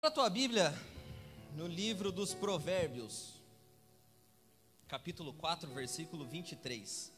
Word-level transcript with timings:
a 0.00 0.10
tua 0.12 0.30
Bíblia 0.30 0.72
no 1.56 1.66
livro 1.66 2.12
dos 2.12 2.32
Provérbios, 2.32 3.34
capítulo 4.86 5.32
4, 5.32 5.68
versículo 5.74 6.24
23. 6.24 7.12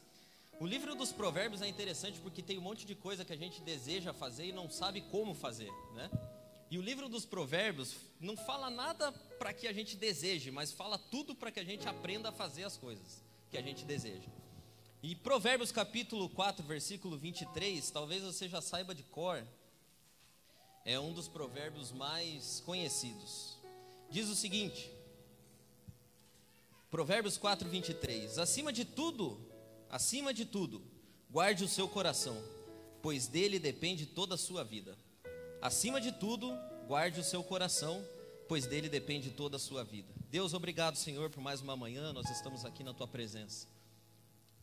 O 0.59 0.65
livro 0.65 0.95
dos 0.95 1.11
Provérbios 1.11 1.61
é 1.61 1.67
interessante 1.67 2.19
porque 2.19 2.41
tem 2.41 2.57
um 2.57 2.61
monte 2.61 2.83
de 2.83 2.95
coisa 2.95 3.23
que 3.23 3.31
a 3.31 3.37
gente 3.37 3.61
deseja 3.61 4.13
fazer 4.13 4.45
e 4.45 4.51
não 4.51 4.67
sabe 4.67 5.01
como 5.01 5.35
fazer, 5.35 5.71
né? 5.93 6.09
E 6.71 6.77
o 6.79 6.81
livro 6.81 7.07
dos 7.07 7.23
Provérbios 7.23 7.95
não 8.19 8.35
fala 8.35 8.69
nada 8.71 9.11
para 9.37 9.53
que 9.53 9.67
a 9.67 9.73
gente 9.73 9.95
deseje, 9.95 10.49
mas 10.49 10.71
fala 10.71 10.97
tudo 10.97 11.35
para 11.35 11.51
que 11.51 11.59
a 11.59 11.63
gente 11.63 11.87
aprenda 11.87 12.29
a 12.29 12.33
fazer 12.33 12.63
as 12.63 12.77
coisas 12.77 13.23
que 13.51 13.59
a 13.59 13.61
gente 13.61 13.85
deseja. 13.85 14.27
E 15.03 15.15
Provérbios 15.15 15.71
capítulo 15.71 16.27
4, 16.29 16.65
versículo 16.65 17.15
23, 17.15 17.91
talvez 17.91 18.23
você 18.23 18.49
já 18.49 18.59
saiba 18.59 18.95
de 18.95 19.03
cor, 19.03 19.45
é 20.85 20.99
um 20.99 21.13
dos 21.13 21.27
provérbios 21.27 21.91
mais 21.91 22.61
conhecidos. 22.65 23.57
Diz 24.09 24.27
o 24.29 24.35
seguinte: 24.35 24.91
Provérbios 26.89 27.37
4, 27.37 27.69
23: 27.69 28.37
Acima 28.37 28.73
de 28.73 28.83
tudo, 28.83 29.39
acima 29.89 30.33
de 30.33 30.45
tudo, 30.45 30.81
guarde 31.29 31.63
o 31.63 31.69
seu 31.69 31.87
coração, 31.87 32.41
pois 33.01 33.27
dele 33.27 33.59
depende 33.59 34.05
toda 34.05 34.35
a 34.35 34.37
sua 34.37 34.63
vida. 34.63 34.97
Acima 35.61 36.01
de 36.01 36.11
tudo, 36.11 36.51
guarde 36.87 37.19
o 37.19 37.23
seu 37.23 37.43
coração, 37.43 38.03
pois 38.47 38.65
dele 38.65 38.89
depende 38.89 39.29
toda 39.29 39.57
a 39.57 39.59
sua 39.59 39.83
vida. 39.83 40.11
Deus, 40.29 40.53
obrigado, 40.53 40.95
Senhor, 40.95 41.29
por 41.29 41.41
mais 41.41 41.61
uma 41.61 41.77
manhã, 41.77 42.11
nós 42.11 42.29
estamos 42.29 42.65
aqui 42.65 42.83
na 42.83 42.93
tua 42.93 43.07
presença. 43.07 43.67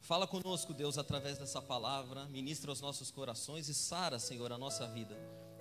Fala 0.00 0.26
conosco, 0.26 0.72
Deus, 0.72 0.98
através 0.98 1.38
dessa 1.38 1.60
palavra, 1.60 2.24
ministra 2.26 2.70
os 2.72 2.80
nossos 2.80 3.10
corações 3.10 3.68
e 3.68 3.74
sara, 3.74 4.18
Senhor, 4.18 4.52
a 4.52 4.58
nossa 4.58 4.86
vida. 4.88 5.16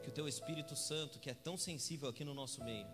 Que 0.08 0.12
o 0.12 0.14
teu 0.14 0.26
Espírito 0.26 0.74
Santo, 0.74 1.20
que 1.20 1.30
é 1.30 1.34
tão 1.34 1.58
sensível 1.58 2.08
aqui 2.08 2.24
no 2.24 2.34
nosso 2.34 2.64
meio, 2.64 2.88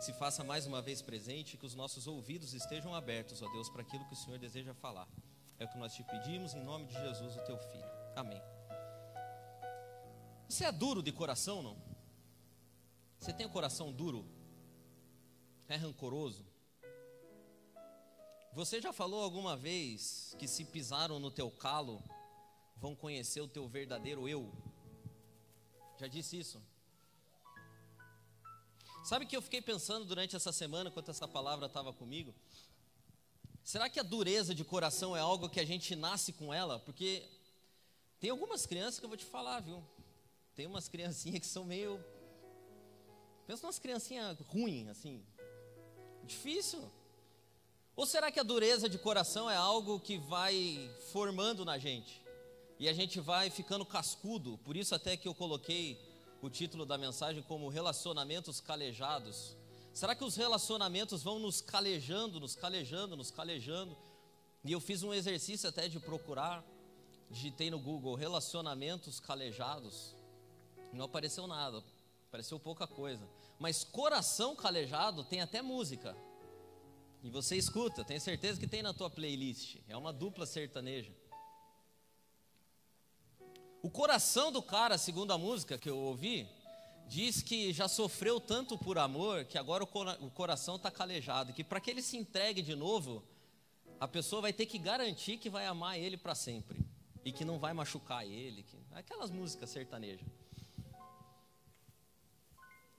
se 0.00 0.12
faça 0.12 0.42
mais 0.42 0.66
uma 0.66 0.82
vez 0.82 1.00
presente, 1.00 1.56
que 1.56 1.64
os 1.64 1.76
nossos 1.76 2.08
ouvidos 2.08 2.54
estejam 2.54 2.92
abertos, 2.92 3.40
ó 3.40 3.48
Deus, 3.52 3.70
para 3.70 3.82
aquilo 3.82 4.04
que 4.06 4.14
o 4.14 4.16
Senhor 4.16 4.36
deseja 4.36 4.74
falar. 4.74 5.06
É 5.60 5.64
o 5.64 5.68
que 5.68 5.78
nós 5.78 5.94
te 5.94 6.02
pedimos 6.02 6.52
em 6.52 6.64
nome 6.64 6.86
de 6.86 6.94
Jesus, 6.94 7.36
o 7.36 7.44
teu 7.44 7.56
filho. 7.56 7.84
Amém. 8.16 8.42
Você 10.48 10.64
é 10.64 10.72
duro 10.72 11.04
de 11.04 11.12
coração, 11.12 11.62
não? 11.62 11.76
Você 13.16 13.32
tem 13.32 13.46
o 13.46 13.50
coração 13.50 13.92
duro? 13.92 14.26
É 15.68 15.76
rancoroso? 15.76 16.44
Você 18.54 18.80
já 18.80 18.92
falou 18.92 19.22
alguma 19.22 19.56
vez 19.56 20.34
que 20.36 20.48
se 20.48 20.64
pisaram 20.64 21.20
no 21.20 21.30
teu 21.30 21.48
calo, 21.48 22.02
vão 22.76 22.96
conhecer 22.96 23.40
o 23.40 23.46
teu 23.46 23.68
verdadeiro 23.68 24.28
eu? 24.28 24.52
Já 26.00 26.06
disse 26.06 26.38
isso? 26.38 26.58
Sabe 29.04 29.26
que 29.26 29.36
eu 29.36 29.42
fiquei 29.42 29.60
pensando 29.60 30.06
durante 30.06 30.34
essa 30.34 30.50
semana, 30.50 30.88
enquanto 30.88 31.10
essa 31.10 31.28
palavra 31.28 31.66
estava 31.66 31.92
comigo? 31.92 32.34
Será 33.62 33.90
que 33.90 34.00
a 34.00 34.02
dureza 34.02 34.54
de 34.54 34.64
coração 34.64 35.14
é 35.14 35.20
algo 35.20 35.50
que 35.50 35.60
a 35.60 35.64
gente 35.64 35.94
nasce 35.94 36.32
com 36.32 36.54
ela? 36.54 36.78
Porque 36.78 37.28
tem 38.18 38.30
algumas 38.30 38.64
crianças 38.64 38.98
que 38.98 39.04
eu 39.04 39.10
vou 39.10 39.18
te 39.18 39.26
falar, 39.26 39.60
viu? 39.60 39.84
Tem 40.54 40.66
umas 40.66 40.88
criancinhas 40.88 41.40
que 41.40 41.46
são 41.46 41.66
meio. 41.66 42.02
Pensa 43.46 43.66
umas 43.66 43.78
criancinhas 43.78 44.38
ruins, 44.48 44.88
assim. 44.88 45.22
Difícil. 46.24 46.90
Ou 47.94 48.06
será 48.06 48.32
que 48.32 48.40
a 48.40 48.42
dureza 48.42 48.88
de 48.88 48.96
coração 48.96 49.50
é 49.50 49.56
algo 49.56 50.00
que 50.00 50.16
vai 50.16 50.90
formando 51.12 51.62
na 51.62 51.76
gente? 51.76 52.19
E 52.80 52.88
a 52.88 52.94
gente 52.94 53.20
vai 53.20 53.50
ficando 53.50 53.84
cascudo, 53.84 54.56
por 54.64 54.74
isso 54.74 54.94
até 54.94 55.14
que 55.14 55.28
eu 55.28 55.34
coloquei 55.34 56.00
o 56.40 56.48
título 56.48 56.86
da 56.86 56.96
mensagem 56.96 57.42
como 57.42 57.68
relacionamentos 57.68 58.58
calejados. 58.58 59.54
Será 59.92 60.14
que 60.14 60.24
os 60.24 60.34
relacionamentos 60.34 61.22
vão 61.22 61.38
nos 61.38 61.60
calejando, 61.60 62.40
nos 62.40 62.56
calejando, 62.56 63.18
nos 63.18 63.30
calejando? 63.30 63.94
E 64.64 64.72
eu 64.72 64.80
fiz 64.80 65.02
um 65.02 65.12
exercício 65.12 65.68
até 65.68 65.88
de 65.88 66.00
procurar, 66.00 66.64
digitei 67.30 67.70
no 67.70 67.78
Google 67.78 68.14
relacionamentos 68.14 69.20
calejados. 69.20 70.16
Não 70.90 71.04
apareceu 71.04 71.46
nada, 71.46 71.84
apareceu 72.28 72.58
pouca 72.58 72.86
coisa. 72.86 73.28
Mas 73.58 73.84
coração 73.84 74.56
calejado 74.56 75.22
tem 75.22 75.42
até 75.42 75.60
música. 75.60 76.16
E 77.22 77.28
você 77.28 77.56
escuta, 77.56 78.02
tenho 78.06 78.22
certeza 78.22 78.58
que 78.58 78.66
tem 78.66 78.82
na 78.82 78.94
tua 78.94 79.10
playlist. 79.10 79.76
É 79.86 79.94
uma 79.98 80.14
dupla 80.14 80.46
sertaneja. 80.46 81.19
O 83.82 83.88
coração 83.88 84.52
do 84.52 84.62
cara, 84.62 84.98
segundo 84.98 85.32
a 85.32 85.38
música 85.38 85.78
que 85.78 85.88
eu 85.88 85.96
ouvi, 85.96 86.46
diz 87.08 87.42
que 87.42 87.72
já 87.72 87.88
sofreu 87.88 88.38
tanto 88.38 88.76
por 88.76 88.98
amor 88.98 89.44
que 89.44 89.56
agora 89.56 89.82
o 89.82 90.30
coração 90.30 90.76
está 90.76 90.90
calejado. 90.90 91.52
Que 91.52 91.64
para 91.64 91.80
que 91.80 91.90
ele 91.90 92.02
se 92.02 92.16
entregue 92.16 92.60
de 92.60 92.74
novo, 92.74 93.24
a 93.98 94.06
pessoa 94.06 94.42
vai 94.42 94.52
ter 94.52 94.66
que 94.66 94.78
garantir 94.78 95.38
que 95.38 95.48
vai 95.48 95.66
amar 95.66 95.98
ele 95.98 96.16
para 96.16 96.34
sempre. 96.34 96.78
E 97.24 97.32
que 97.32 97.44
não 97.44 97.58
vai 97.58 97.72
machucar 97.72 98.26
ele. 98.26 98.62
Que... 98.62 98.76
Aquelas 98.92 99.30
músicas 99.30 99.70
sertanejas. 99.70 100.28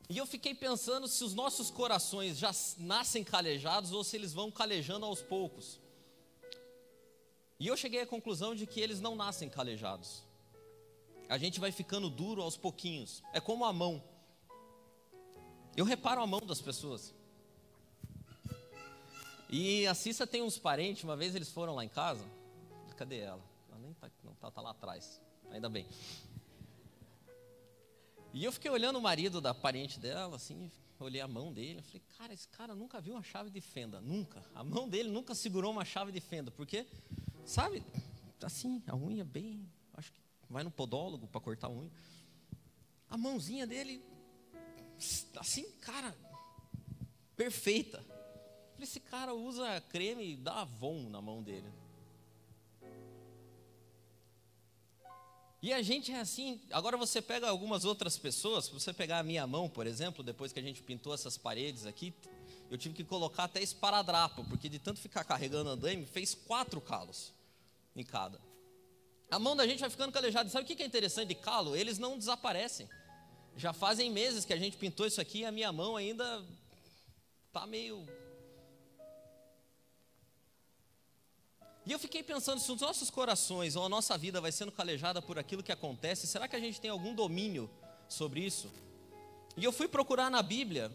E 0.10 0.18
eu 0.18 0.26
fiquei 0.26 0.54
pensando 0.54 1.08
se 1.08 1.24
os 1.24 1.34
nossos 1.34 1.70
corações 1.70 2.38
já 2.38 2.52
nascem 2.80 3.24
calejados 3.24 3.94
ou 3.94 4.04
se 4.04 4.18
eles 4.18 4.34
vão 4.34 4.52
calejando 4.52 5.06
aos 5.06 5.22
poucos. 5.22 5.80
E 7.60 7.68
eu 7.68 7.78
cheguei 7.78 8.02
à 8.02 8.08
conclusão 8.08 8.56
de 8.56 8.66
que 8.66 8.82
eles 8.82 9.00
não 9.00 9.16
nascem 9.16 9.48
calejados. 9.48 10.24
A 11.32 11.38
gente 11.38 11.62
vai 11.62 11.72
ficando 11.72 12.10
duro 12.10 12.42
aos 12.42 12.58
pouquinhos. 12.58 13.24
É 13.32 13.40
como 13.40 13.64
a 13.64 13.72
mão. 13.72 14.04
Eu 15.78 15.86
reparo 15.86 16.22
a 16.22 16.28
mão 16.28 16.42
das 16.42 16.60
pessoas. 16.60 17.16
E 19.50 19.88
a 19.88 19.94
Cissa 19.94 20.28
tem 20.28 20.42
uns 20.42 20.60
parentes, 20.60 21.06
uma 21.06 21.16
vez 21.16 21.34
eles 21.34 21.50
foram 21.50 21.74
lá 21.74 21.86
em 21.86 21.88
casa. 21.88 22.26
Cadê 22.98 23.20
ela? 23.20 23.42
Ela 23.70 23.80
nem 23.80 23.94
tá, 23.94 24.12
não 24.26 24.34
tá, 24.36 24.52
tá 24.52 24.60
lá 24.60 24.72
atrás. 24.72 25.22
Ainda 25.52 25.70
bem. 25.70 25.88
E 28.34 28.44
eu 28.44 28.52
fiquei 28.52 28.70
olhando 28.70 29.00
o 29.00 29.02
marido 29.02 29.40
da 29.40 29.54
parente 29.54 30.02
dela, 30.02 30.36
assim, 30.36 30.70
olhei 31.00 31.22
a 31.22 31.30
mão 31.30 31.54
dele, 31.54 31.82
falei, 31.82 32.02
cara, 32.18 32.34
esse 32.34 32.50
cara 32.50 32.76
nunca 32.76 33.00
viu 33.00 33.14
uma 33.14 33.24
chave 33.24 33.50
de 33.50 33.62
fenda, 33.62 34.02
nunca. 34.02 34.44
A 34.54 34.66
mão 34.66 34.90
dele 34.90 35.08
nunca 35.08 35.34
segurou 35.34 35.72
uma 35.72 35.86
chave 35.86 36.12
de 36.12 36.20
fenda, 36.20 36.52
porque, 36.52 36.86
sabe, 37.46 37.86
assim, 38.44 38.84
a 38.86 38.98
unha 38.98 39.24
bem, 39.24 39.66
acho 39.94 40.12
que 40.12 40.22
vai 40.52 40.64
no 40.64 40.72
podólogo 40.72 41.28
para 41.28 41.42
cortar 41.42 41.68
a 41.68 41.72
unha. 41.72 41.92
A 43.10 43.18
mãozinha 43.18 43.66
dele, 43.66 44.04
assim, 45.38 45.70
cara, 45.80 46.16
perfeita. 47.36 48.06
Esse 48.80 49.00
cara 49.00 49.34
usa 49.34 49.80
creme 49.90 50.36
da 50.36 50.62
Avon 50.62 51.10
na 51.10 51.22
mão 51.22 51.44
dele. 51.44 51.72
E 55.62 55.72
a 55.72 55.82
gente 55.84 56.12
é 56.12 56.20
assim. 56.20 56.60
Agora 56.72 56.98
você 56.98 57.22
pega 57.22 57.48
algumas 57.48 57.86
outras 57.86 58.18
pessoas, 58.18 58.66
se 58.66 58.74
você 58.74 58.92
pegar 58.92 59.20
a 59.20 59.24
minha 59.24 59.46
mão, 59.46 59.70
por 59.70 59.86
exemplo, 59.86 60.24
depois 60.24 60.52
que 60.52 60.60
a 60.60 60.64
gente 60.64 60.82
pintou 60.82 61.14
essas 61.14 61.38
paredes 61.38 61.86
aqui, 61.86 62.14
eu 62.72 62.78
tive 62.78 62.96
que 62.96 63.04
colocar 63.04 63.44
até 63.44 63.62
esparadrapo, 63.62 64.44
porque 64.46 64.68
de 64.68 64.80
tanto 64.80 65.00
ficar 65.00 65.24
carregando 65.24 65.70
andaime, 65.70 66.06
fez 66.06 66.34
quatro 66.34 66.82
calos 66.82 67.32
em 67.96 68.04
cada. 68.04 68.42
A 69.32 69.40
mão 69.40 69.56
da 69.56 69.66
gente 69.66 69.80
vai 69.80 69.90
ficando 69.90 70.12
calejada. 70.12 70.50
Sabe 70.50 70.66
o 70.66 70.76
que 70.76 70.84
é 70.84 70.86
interessante 70.86 71.30
de 71.30 71.36
calo? 71.36 71.76
Eles 71.76 71.98
não 71.98 72.18
desaparecem. 72.18 72.88
Já 73.56 73.72
fazem 73.72 74.12
meses 74.12 74.44
que 74.44 74.54
a 74.54 74.58
gente 74.58 74.76
pintou 74.76 75.08
isso 75.08 75.22
aqui 75.22 75.40
e 75.40 75.46
a 75.46 75.52
minha 75.52 75.72
mão 75.72 75.96
ainda 75.96 76.44
está 77.48 77.66
meio 77.66 78.06
E 81.86 81.92
eu 81.92 81.98
fiquei 81.98 82.22
pensando, 82.22 82.62
se 82.62 82.72
os 82.72 82.80
nossos 82.80 83.10
corações 83.10 83.76
ou 83.76 83.84
a 83.84 83.90
nossa 83.90 84.16
vida 84.18 84.40
vai 84.40 84.52
sendo 84.52 84.72
calejada 84.72 85.22
por 85.22 85.40
aquilo 85.40 85.64
que 85.64 85.72
acontece, 85.72 86.28
será 86.28 86.48
que 86.48 86.56
a 86.56 86.60
gente 86.60 86.80
tem 86.80 86.92
algum 86.92 87.16
domínio 87.16 87.70
sobre 88.08 88.40
isso? 88.42 88.72
E 89.58 89.64
eu 89.64 89.72
fui 89.72 89.88
procurar 89.88 90.30
na 90.30 90.44
Bíblia 90.44 90.92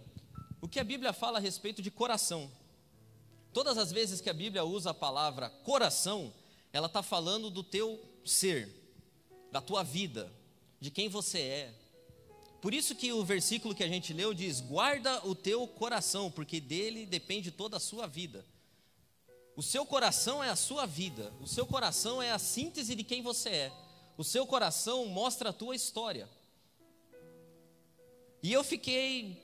o 0.60 0.68
que 0.68 0.78
a 0.78 0.84
Bíblia 0.84 1.12
fala 1.12 1.38
a 1.38 1.40
respeito 1.40 1.82
de 1.82 1.90
coração. 1.90 2.50
Todas 3.52 3.76
as 3.78 3.90
vezes 3.90 4.20
que 4.20 4.30
a 4.30 4.34
Bíblia 4.34 4.64
usa 4.64 4.90
a 4.90 4.94
palavra 4.94 5.50
coração, 5.50 6.32
ela 6.72 6.86
está 6.86 7.02
falando 7.02 7.50
do 7.50 7.64
teu 7.64 8.00
ser, 8.30 8.68
da 9.50 9.60
tua 9.60 9.82
vida, 9.82 10.32
de 10.80 10.90
quem 10.90 11.08
você 11.08 11.38
é. 11.40 11.74
Por 12.60 12.74
isso 12.74 12.94
que 12.94 13.12
o 13.12 13.24
versículo 13.24 13.74
que 13.74 13.84
a 13.84 13.88
gente 13.88 14.12
leu 14.12 14.34
diz: 14.34 14.60
guarda 14.60 15.26
o 15.26 15.34
teu 15.34 15.66
coração, 15.66 16.30
porque 16.30 16.60
dele 16.60 17.06
depende 17.06 17.50
toda 17.50 17.76
a 17.76 17.80
sua 17.80 18.06
vida. 18.06 18.44
O 19.56 19.62
seu 19.62 19.86
coração 19.86 20.44
é 20.44 20.50
a 20.50 20.56
sua 20.56 20.84
vida. 20.84 21.32
O 21.40 21.46
seu 21.46 21.66
coração 21.66 22.22
é 22.22 22.30
a 22.30 22.38
síntese 22.38 22.94
de 22.94 23.02
quem 23.02 23.22
você 23.22 23.48
é. 23.48 23.72
O 24.18 24.24
seu 24.24 24.46
coração 24.46 25.06
mostra 25.06 25.50
a 25.50 25.52
tua 25.52 25.74
história. 25.74 26.28
E 28.42 28.52
eu 28.52 28.62
fiquei 28.62 29.42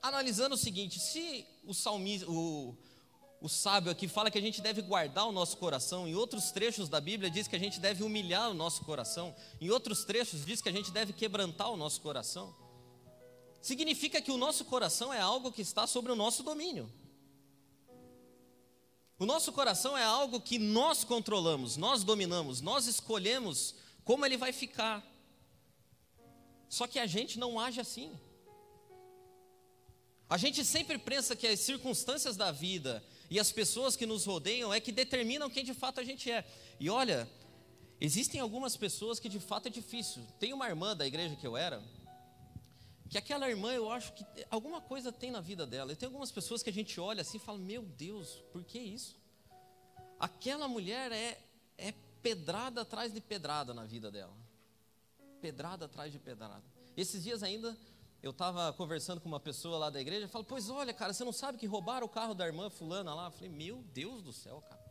analisando 0.00 0.54
o 0.54 0.58
seguinte: 0.58 1.00
se 1.00 1.44
o 1.64 1.74
salmista, 1.74 2.26
o 3.44 3.48
sábio 3.48 3.92
aqui 3.92 4.08
fala 4.08 4.30
que 4.30 4.38
a 4.38 4.40
gente 4.40 4.62
deve 4.62 4.80
guardar 4.80 5.26
o 5.26 5.30
nosso 5.30 5.58
coração, 5.58 6.08
em 6.08 6.14
outros 6.14 6.50
trechos 6.50 6.88
da 6.88 6.98
Bíblia 6.98 7.30
diz 7.30 7.46
que 7.46 7.54
a 7.54 7.58
gente 7.58 7.78
deve 7.78 8.02
humilhar 8.02 8.50
o 8.50 8.54
nosso 8.54 8.82
coração, 8.86 9.36
em 9.60 9.68
outros 9.68 10.02
trechos 10.02 10.46
diz 10.46 10.62
que 10.62 10.68
a 10.70 10.72
gente 10.72 10.90
deve 10.90 11.12
quebrantar 11.12 11.70
o 11.70 11.76
nosso 11.76 12.00
coração. 12.00 12.56
significa 13.60 14.22
que 14.22 14.32
o 14.32 14.38
nosso 14.38 14.64
coração 14.64 15.12
é 15.12 15.20
algo 15.20 15.52
que 15.52 15.60
está 15.60 15.86
sobre 15.86 16.10
o 16.10 16.16
nosso 16.16 16.42
domínio. 16.42 16.90
O 19.18 19.26
nosso 19.26 19.52
coração 19.52 19.94
é 19.96 20.04
algo 20.04 20.40
que 20.40 20.58
nós 20.58 21.04
controlamos, 21.04 21.76
nós 21.76 22.02
dominamos, 22.02 22.62
nós 22.62 22.86
escolhemos 22.86 23.74
como 24.04 24.24
ele 24.24 24.38
vai 24.38 24.54
ficar. 24.54 25.06
Só 26.70 26.86
que 26.86 26.98
a 26.98 27.06
gente 27.06 27.38
não 27.38 27.60
age 27.60 27.78
assim. 27.78 28.18
A 30.30 30.38
gente 30.38 30.64
sempre 30.64 30.96
pensa 30.96 31.36
que 31.36 31.46
as 31.46 31.60
circunstâncias 31.60 32.38
da 32.38 32.50
vida 32.50 33.04
e 33.34 33.40
as 33.40 33.50
pessoas 33.50 33.96
que 33.96 34.06
nos 34.06 34.24
rodeiam 34.24 34.72
é 34.72 34.78
que 34.78 34.92
determinam 34.92 35.50
quem 35.50 35.64
de 35.64 35.74
fato 35.74 35.98
a 35.98 36.04
gente 36.04 36.30
é. 36.30 36.46
E 36.78 36.88
olha, 36.88 37.28
existem 38.00 38.40
algumas 38.40 38.76
pessoas 38.76 39.18
que 39.18 39.28
de 39.28 39.40
fato 39.40 39.66
é 39.66 39.70
difícil. 39.72 40.24
Tem 40.38 40.52
uma 40.52 40.68
irmã 40.68 40.94
da 40.94 41.04
igreja 41.04 41.34
que 41.34 41.44
eu 41.44 41.56
era, 41.56 41.82
que 43.10 43.18
aquela 43.18 43.50
irmã 43.50 43.72
eu 43.72 43.90
acho 43.90 44.12
que 44.12 44.24
alguma 44.48 44.80
coisa 44.80 45.10
tem 45.10 45.32
na 45.32 45.40
vida 45.40 45.66
dela. 45.66 45.90
E 45.90 45.96
tem 45.96 46.06
algumas 46.06 46.30
pessoas 46.30 46.62
que 46.62 46.70
a 46.70 46.72
gente 46.72 47.00
olha 47.00 47.22
assim 47.22 47.38
e 47.38 47.40
fala: 47.40 47.58
Meu 47.58 47.82
Deus, 47.82 48.40
por 48.52 48.62
que 48.62 48.78
isso? 48.78 49.16
Aquela 50.20 50.68
mulher 50.68 51.10
é, 51.10 51.36
é 51.76 51.92
pedrada 52.22 52.82
atrás 52.82 53.12
de 53.12 53.20
pedrada 53.20 53.74
na 53.74 53.84
vida 53.84 54.12
dela. 54.12 54.36
Pedrada 55.40 55.86
atrás 55.86 56.12
de 56.12 56.20
pedrada. 56.20 56.62
Esses 56.96 57.24
dias 57.24 57.42
ainda 57.42 57.76
eu 58.24 58.30
estava 58.30 58.72
conversando 58.72 59.20
com 59.20 59.28
uma 59.28 59.38
pessoa 59.38 59.76
lá 59.76 59.90
da 59.90 60.00
igreja, 60.00 60.26
falo, 60.26 60.44
pois 60.44 60.70
olha, 60.70 60.94
cara, 60.94 61.12
você 61.12 61.22
não 61.22 61.32
sabe 61.32 61.58
que 61.58 61.66
roubaram 61.66 62.06
o 62.06 62.08
carro 62.08 62.34
da 62.34 62.46
irmã 62.46 62.70
fulana 62.70 63.14
lá? 63.14 63.26
Eu 63.26 63.30
falei, 63.30 63.50
meu 63.50 63.82
Deus 63.92 64.22
do 64.22 64.32
céu, 64.32 64.62
cara. 64.62 64.82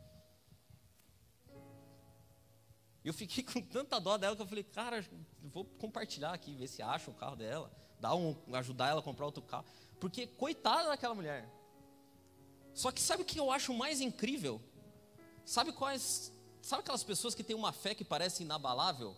Eu 3.04 3.12
fiquei 3.12 3.42
com 3.44 3.60
tanta 3.60 3.98
dó 3.98 4.16
dela 4.16 4.36
que 4.36 4.42
eu 4.42 4.46
falei, 4.46 4.62
cara, 4.62 5.04
vou 5.42 5.64
compartilhar 5.64 6.32
aqui, 6.32 6.54
ver 6.54 6.68
se 6.68 6.80
acha 6.80 7.10
o 7.10 7.14
carro 7.14 7.34
dela, 7.34 7.72
dar 7.98 8.14
um, 8.14 8.36
ajudar 8.52 8.90
ela 8.90 9.00
a 9.00 9.02
comprar 9.02 9.26
outro 9.26 9.42
carro. 9.42 9.64
Porque 9.98 10.28
coitada 10.28 10.88
daquela 10.88 11.14
mulher. 11.14 11.48
Só 12.72 12.92
que 12.92 13.00
sabe 13.00 13.22
o 13.22 13.26
que 13.26 13.40
eu 13.40 13.50
acho 13.50 13.74
mais 13.74 14.00
incrível? 14.00 14.60
Sabe 15.44 15.72
quais. 15.72 16.32
Sabe 16.62 16.80
aquelas 16.82 17.02
pessoas 17.02 17.34
que 17.34 17.42
têm 17.42 17.56
uma 17.56 17.72
fé 17.72 17.94
que 17.94 18.04
parece 18.04 18.44
inabalável? 18.44 19.16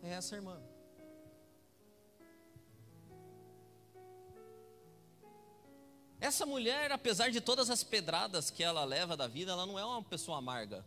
É 0.00 0.10
essa 0.10 0.36
irmã. 0.36 0.60
Essa 6.20 6.44
mulher, 6.44 6.90
apesar 6.90 7.30
de 7.30 7.40
todas 7.40 7.70
as 7.70 7.84
pedradas 7.84 8.50
que 8.50 8.62
ela 8.62 8.84
leva 8.84 9.16
da 9.16 9.26
vida, 9.26 9.52
ela 9.52 9.66
não 9.66 9.78
é 9.78 9.84
uma 9.84 10.02
pessoa 10.02 10.38
amarga. 10.38 10.84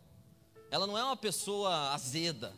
Ela 0.70 0.86
não 0.86 0.96
é 0.96 1.02
uma 1.02 1.16
pessoa 1.16 1.92
azeda. 1.92 2.54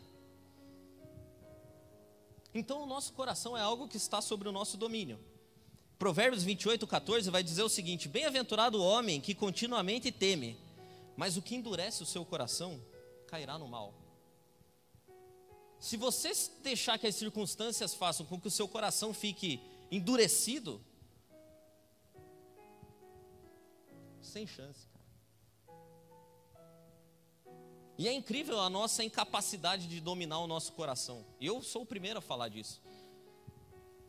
Então 2.53 2.83
o 2.83 2.85
nosso 2.85 3.13
coração 3.13 3.57
é 3.57 3.61
algo 3.61 3.87
que 3.87 3.97
está 3.97 4.21
sobre 4.21 4.47
o 4.47 4.51
nosso 4.51 4.77
domínio. 4.77 5.19
Provérbios 5.97 6.43
28, 6.43 6.85
14 6.85 7.29
vai 7.29 7.43
dizer 7.43 7.63
o 7.63 7.69
seguinte: 7.69 8.09
Bem-aventurado 8.09 8.81
o 8.81 8.85
homem 8.85 9.21
que 9.21 9.33
continuamente 9.33 10.11
teme, 10.11 10.57
mas 11.15 11.37
o 11.37 11.41
que 11.41 11.55
endurece 11.55 12.03
o 12.03 12.05
seu 12.05 12.25
coração 12.25 12.81
cairá 13.27 13.57
no 13.57 13.67
mal. 13.67 13.93
Se 15.79 15.97
você 15.97 16.31
deixar 16.63 16.97
que 16.97 17.07
as 17.07 17.15
circunstâncias 17.15 17.93
façam 17.93 18.25
com 18.25 18.39
que 18.39 18.47
o 18.47 18.51
seu 18.51 18.67
coração 18.67 19.13
fique 19.13 19.61
endurecido, 19.91 20.81
sem 24.35 24.45
chance. 24.45 24.89
E 27.97 28.05
é 28.05 28.13
incrível 28.13 28.59
a 28.59 28.69
nossa 28.69 29.01
incapacidade 29.01 29.87
de 29.87 30.01
dominar 30.01 30.39
o 30.39 30.47
nosso 30.47 30.73
coração. 30.73 31.25
Eu 31.39 31.61
sou 31.61 31.83
o 31.83 31.85
primeiro 31.85 32.19
a 32.19 32.21
falar 32.21 32.49
disso. 32.49 32.81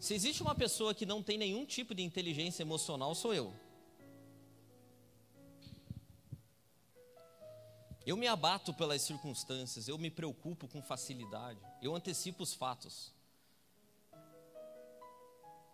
Se 0.01 0.15
existe 0.15 0.43
uma 0.43 0.57
pessoa 0.57 0.93
que 0.93 1.07
não 1.07 1.23
tem 1.23 1.39
nenhum 1.39 1.65
tipo 1.65 1.95
de 1.95 2.03
inteligência 2.03 2.65
emocional, 2.65 3.15
sou 3.15 3.33
eu. 3.33 3.55
Eu 8.05 8.17
me 8.17 8.27
abato 8.27 8.75
pelas 8.75 9.03
circunstâncias, 9.03 9.87
eu 9.87 9.97
me 9.97 10.11
preocupo 10.11 10.67
com 10.67 10.83
facilidade, 10.83 11.61
eu 11.81 11.95
antecipo 11.95 12.43
os 12.43 12.53
fatos. 12.53 13.15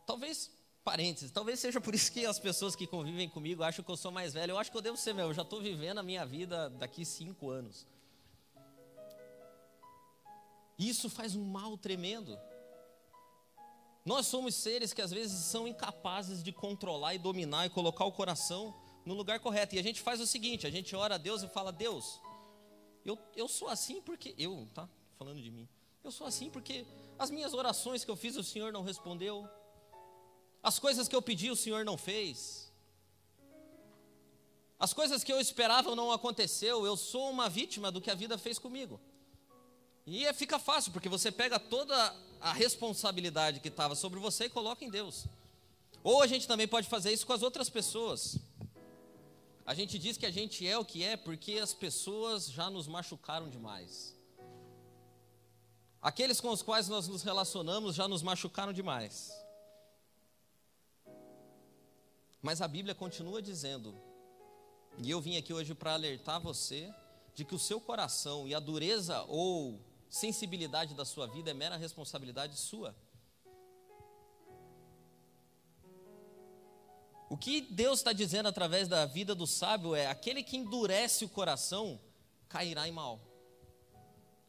Talvez 0.07 0.51
Parênteses, 0.85 1.31
talvez 1.31 1.61
seja 1.61 1.81
por 1.81 1.95
isso 1.95 2.11
que 2.11 2.27
as 2.27 2.41
pessoas 2.41 2.75
que 2.75 2.89
convivem 2.89 3.29
comigo 3.29 3.63
acham 3.63 3.85
que 3.85 3.91
eu 3.91 3.97
sou 3.97 4.11
mais 4.11 4.33
velho. 4.33 4.53
Eu 4.53 4.59
acho 4.59 4.71
que 4.71 4.77
eu 4.77 4.83
devo 4.83 4.97
ser, 4.97 5.15
meu, 5.15 5.29
eu 5.29 5.35
já 5.35 5.43
estou 5.43 5.61
vivendo 5.61 5.99
a 5.99 6.03
minha 6.03 6.27
vida 6.27 6.69
daqui 6.71 7.05
cinco 7.05 7.51
anos. 7.51 7.87
Isso 10.77 11.09
faz 11.09 11.37
um 11.37 11.45
mal 11.45 11.79
tremendo. 11.79 12.37
Nós 14.05 14.27
somos 14.27 14.57
seres 14.57 14.93
que 14.93 15.01
às 15.01 15.13
vezes 15.13 15.45
são 15.45 15.69
incapazes 15.69 16.43
de 16.43 16.51
controlar 16.51 17.15
e 17.15 17.19
dominar 17.19 17.67
e 17.67 17.71
colocar 17.71 18.05
o 18.05 18.11
coração 18.11 18.75
no 19.05 19.15
lugar 19.15 19.39
correto. 19.39 19.77
E 19.77 19.79
a 19.79 19.83
gente 19.83 20.01
faz 20.01 20.21
o 20.21 20.27
seguinte: 20.27 20.67
a 20.67 20.71
gente 20.71 20.97
ora 20.97 21.15
a 21.15 21.19
Deus 21.19 21.43
e 21.43 21.49
fala, 21.49 21.71
Deus, 21.71 22.21
eu, 23.05 23.17
eu 23.37 23.47
sou 23.47 23.69
assim 23.69 24.01
porque. 24.01 24.35
Eu, 24.37 24.69
tá? 24.75 24.89
Falando 25.17 25.41
de 25.41 25.51
mim. 25.51 25.69
Eu 26.03 26.11
sou 26.11 26.27
assim 26.27 26.51
porque 26.51 26.85
as 27.17 27.31
minhas 27.31 27.55
orações 27.55 28.05
que 28.05 28.11
eu 28.11 28.17
fiz 28.17 28.37
o 28.37 28.43
Senhor 28.43 28.73
não 28.73 28.83
respondeu. 28.83 29.49
As 30.63 30.79
coisas 30.79 31.09
que 31.09 31.17
eu 31.17 31.21
pedi, 31.21 31.51
o 31.51 31.57
Senhor 31.57 31.85
não 31.85 31.99
fez. 31.99 32.71
As 34.79 34.93
coisas 34.93 35.25
que 35.25 35.33
eu 35.33 35.41
esperava 35.41 35.95
não 35.97 36.13
aconteceu. 36.13 36.87
Eu 36.87 36.97
sou 36.97 37.31
uma 37.31 37.49
vítima 37.49 37.91
do 37.91 38.01
que 38.01 38.11
a 38.11 38.15
vida 38.15 38.39
fez 38.39 38.59
comigo. 38.59 39.01
E 40.07 40.27
é, 40.27 40.33
fica 40.33 40.59
fácil, 40.59 40.93
porque 40.93 41.09
você 41.09 41.31
pega 41.31 41.59
toda 41.59 42.15
a 42.41 42.53
responsabilidade 42.53 43.61
que 43.61 43.69
estava 43.69 43.95
sobre 43.95 44.19
você 44.19 44.45
e 44.45 44.51
coloca 44.51 44.85
em 44.85 44.91
Deus. 44.91 45.27
Ou 46.03 46.21
a 46.23 46.27
gente 46.27 46.49
também 46.49 46.67
pode 46.67 46.89
fazer 46.89 47.13
isso 47.13 47.27
com 47.27 47.33
as 47.33 47.43
outras 47.43 47.71
pessoas. 47.71 48.39
A 49.65 49.75
gente 49.75 49.99
diz 49.99 50.17
que 50.17 50.27
a 50.27 50.31
gente 50.31 50.67
é 50.67 50.77
o 50.77 50.85
que 50.85 51.05
é 51.05 51.17
porque 51.17 51.59
as 51.59 51.73
pessoas 51.73 52.51
já 52.51 52.69
nos 52.69 52.89
machucaram 52.89 53.49
demais. 53.49 54.17
Aqueles 56.01 56.41
com 56.41 56.51
os 56.51 56.63
quais 56.63 56.89
nós 56.89 57.07
nos 57.07 57.23
relacionamos 57.23 57.95
já 57.95 58.09
nos 58.09 58.23
machucaram 58.23 58.73
demais. 58.73 59.42
Mas 62.43 62.61
a 62.61 62.67
Bíblia 62.67 62.93
continua 62.93 63.41
dizendo, 63.41 63.95
e 64.99 65.09
eu 65.09 65.21
vim 65.21 65.37
aqui 65.37 65.55
hoje 65.55 65.75
para 65.75 65.95
alertar 65.95 66.41
você 66.41 66.93
de 67.35 67.45
que 67.45 67.55
o 67.55 67.59
seu 67.59 67.81
coração 67.81 68.49
e 68.49 68.55
a 68.55 68.59
dureza 68.59 69.23
ou 69.29 69.81
sensibilidade 70.11 70.93
da 70.93 71.05
sua 71.05 71.27
vida 71.29 71.53
é 71.53 71.55
mera 71.55 71.77
responsabilidade 71.77 72.57
sua. 72.59 72.95
O 77.31 77.37
que 77.37 77.63
Deus 77.63 78.01
está 78.01 78.13
dizendo 78.13 78.49
através 78.49 78.89
da 78.89 79.07
vida 79.07 79.35
do 79.35 79.47
sábio 79.47 79.95
é: 79.95 80.09
aquele 80.09 80.43
que 80.43 80.57
endurece 80.57 81.25
o 81.25 81.29
coração 81.29 81.99
cairá 82.49 82.87
em 82.87 82.93
mal, 82.93 83.21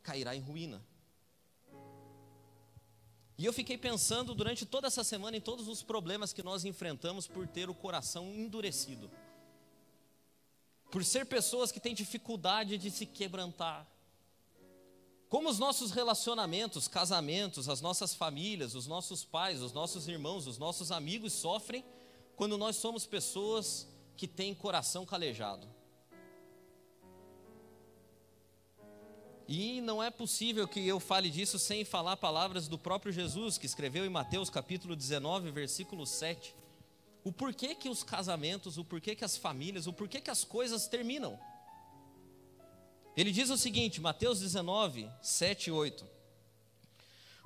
cairá 0.02 0.36
em 0.36 0.42
ruína. 0.42 0.84
E 3.38 3.46
eu 3.46 3.54
fiquei 3.54 3.78
pensando 3.78 4.36
durante 4.36 4.66
toda 4.66 4.88
essa 4.88 5.04
semana 5.04 5.38
em 5.38 5.42
todos 5.42 5.68
os 5.68 5.82
problemas 5.82 6.32
que 6.32 6.44
nós 6.44 6.66
enfrentamos 6.66 7.28
por 7.28 7.48
ter 7.48 7.70
o 7.70 7.74
coração 7.74 8.32
endurecido. 8.34 9.10
Por 10.92 11.04
ser 11.04 11.26
pessoas 11.26 11.72
que 11.72 11.80
têm 11.80 11.96
dificuldade 11.96 12.78
de 12.78 12.92
se 12.92 13.06
quebrantar. 13.06 13.88
Como 15.28 15.50
os 15.50 15.58
nossos 15.58 15.90
relacionamentos, 15.90 16.88
casamentos, 16.88 17.68
as 17.68 17.82
nossas 17.82 18.14
famílias, 18.14 18.76
os 18.76 18.86
nossos 18.86 19.26
pais, 19.26 19.64
os 19.64 19.74
nossos 19.74 20.08
irmãos, 20.08 20.46
os 20.46 20.60
nossos 20.60 20.92
amigos 20.92 21.34
sofrem 21.34 21.84
quando 22.36 22.56
nós 22.56 22.76
somos 22.76 23.08
pessoas 23.08 23.88
que 24.16 24.28
têm 24.28 24.54
coração 24.54 25.08
calejado. 25.08 25.68
E 29.48 29.82
não 29.82 30.02
é 30.02 30.10
possível 30.10 30.68
que 30.68 30.88
eu 30.88 31.00
fale 31.00 31.30
disso 31.30 31.60
sem 31.60 31.84
falar 31.84 32.16
palavras 32.16 32.68
do 32.68 32.78
próprio 32.78 33.12
Jesus, 33.12 33.58
que 33.58 33.66
escreveu 33.66 34.06
em 34.06 34.10
Mateus 34.10 34.50
capítulo 34.50 34.96
19, 34.96 35.52
versículo 35.52 36.06
7. 36.06 36.56
O 37.26 37.32
porquê 37.32 37.76
que 37.76 37.90
os 37.90 38.04
casamentos, 38.04 38.78
o 38.78 38.86
porquê 38.86 39.16
que 39.16 39.26
as 39.26 39.36
famílias, 39.36 39.86
o 39.86 39.92
porquê 39.92 40.22
que 40.22 40.32
as 40.32 40.46
coisas 40.46 40.88
terminam. 40.88 41.38
Ele 43.18 43.32
diz 43.32 43.50
o 43.50 43.58
seguinte, 43.58 44.00
Mateus 44.00 44.40
19, 44.40 45.10
7 45.22 45.68
e 45.68 45.72
8. 45.72 46.08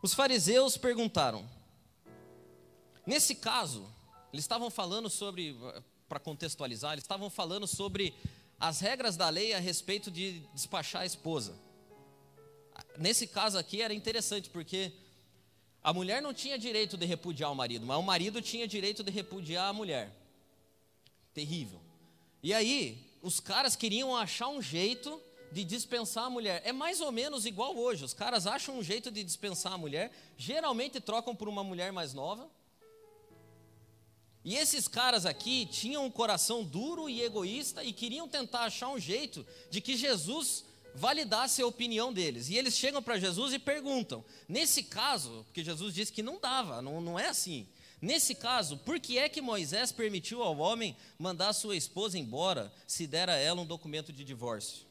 Os 0.02 0.14
fariseus 0.14 0.78
perguntaram, 0.78 1.50
nesse 3.06 3.34
caso, 3.34 3.90
eles 4.32 4.44
estavam 4.44 4.70
falando 4.70 5.10
sobre, 5.10 5.58
para 6.08 6.20
contextualizar, 6.20 6.94
eles 6.94 7.04
estavam 7.04 7.30
falando 7.30 7.66
sobre 7.66 8.14
as 8.60 8.80
regras 8.80 9.18
da 9.18 9.30
lei 9.30 9.54
a 9.54 9.60
respeito 9.60 10.12
de 10.12 10.42
despachar 10.54 11.02
a 11.02 11.06
esposa 11.06 11.67
nesse 12.98 13.28
caso 13.28 13.58
aqui 13.58 13.82
era 13.82 13.94
interessante, 13.94 14.50
porque 14.50 14.92
a 15.84 15.94
mulher 15.94 16.22
não 16.22 16.34
tinha 16.34 16.58
direito 16.58 16.98
de 16.98 17.06
repudiar 17.06 17.52
o 17.52 17.56
marido, 17.56 17.86
mas 17.86 17.98
o 17.98 18.04
marido 18.04 18.42
tinha 18.42 18.68
direito 18.68 19.04
de 19.04 19.12
repudiar 19.12 19.70
a 19.70 19.74
mulher. 19.74 20.12
Terrível. 21.34 21.82
E 22.44 22.54
aí, 22.54 23.08
os 23.22 23.40
caras 23.40 23.76
queriam 23.76 24.16
achar 24.16 24.48
um 24.48 24.62
jeito 24.62 25.22
de 25.52 25.64
dispensar 25.64 26.26
a 26.26 26.30
mulher. 26.30 26.62
É 26.66 26.72
mais 26.72 27.02
ou 27.02 27.12
menos 27.12 27.46
igual 27.46 27.78
hoje. 27.78 28.04
Os 28.04 28.14
caras 28.14 28.46
acham 28.46 28.78
um 28.78 28.84
jeito 28.84 29.10
de 29.12 29.24
dispensar 29.24 29.74
a 29.74 29.78
mulher, 29.78 30.12
geralmente 30.38 31.00
trocam 31.00 31.36
por 31.36 31.48
uma 31.48 31.64
mulher 31.64 31.92
mais 31.92 32.14
nova. 32.14 32.50
E 34.44 34.56
esses 34.56 34.88
caras 34.88 35.26
aqui 35.26 35.66
tinham 35.66 36.06
um 36.06 36.12
coração 36.12 36.64
duro 36.64 37.10
e 37.10 37.22
egoísta 37.22 37.84
e 37.84 37.92
queriam 37.92 38.28
tentar 38.28 38.64
achar 38.64 38.88
um 38.90 39.00
jeito 39.00 39.46
de 39.70 39.82
que 39.82 39.98
Jesus 39.98 40.64
validasse 40.98 41.62
a 41.62 41.68
opinião 41.68 42.12
deles. 42.12 42.50
E 42.50 42.56
eles 42.56 42.76
chegam 42.76 43.02
para 43.02 43.20
Jesus 43.20 43.54
e 43.54 43.60
perguntam: 43.60 44.26
nesse 44.50 44.84
caso, 44.84 45.44
porque 45.46 45.64
Jesus 45.64 45.94
disse 45.94 46.12
que 46.12 46.24
não 46.24 46.40
dava, 46.40 46.82
não, 46.82 47.00
não 47.00 47.20
é 47.20 47.28
assim. 47.28 47.68
Nesse 48.02 48.36
caso, 48.36 48.78
por 48.78 49.00
que 49.00 49.18
é 49.18 49.28
que 49.28 49.42
Moisés 49.42 49.92
permitiu 49.92 50.44
ao 50.44 50.58
homem 50.58 50.96
mandar 51.18 51.54
sua 51.54 51.76
esposa 51.76 52.18
embora 52.18 52.72
se 52.86 53.08
der 53.08 53.30
a 53.30 53.36
ela 53.36 53.62
um 53.62 53.66
documento 53.66 54.12
de 54.12 54.24
divórcio? 54.24 54.86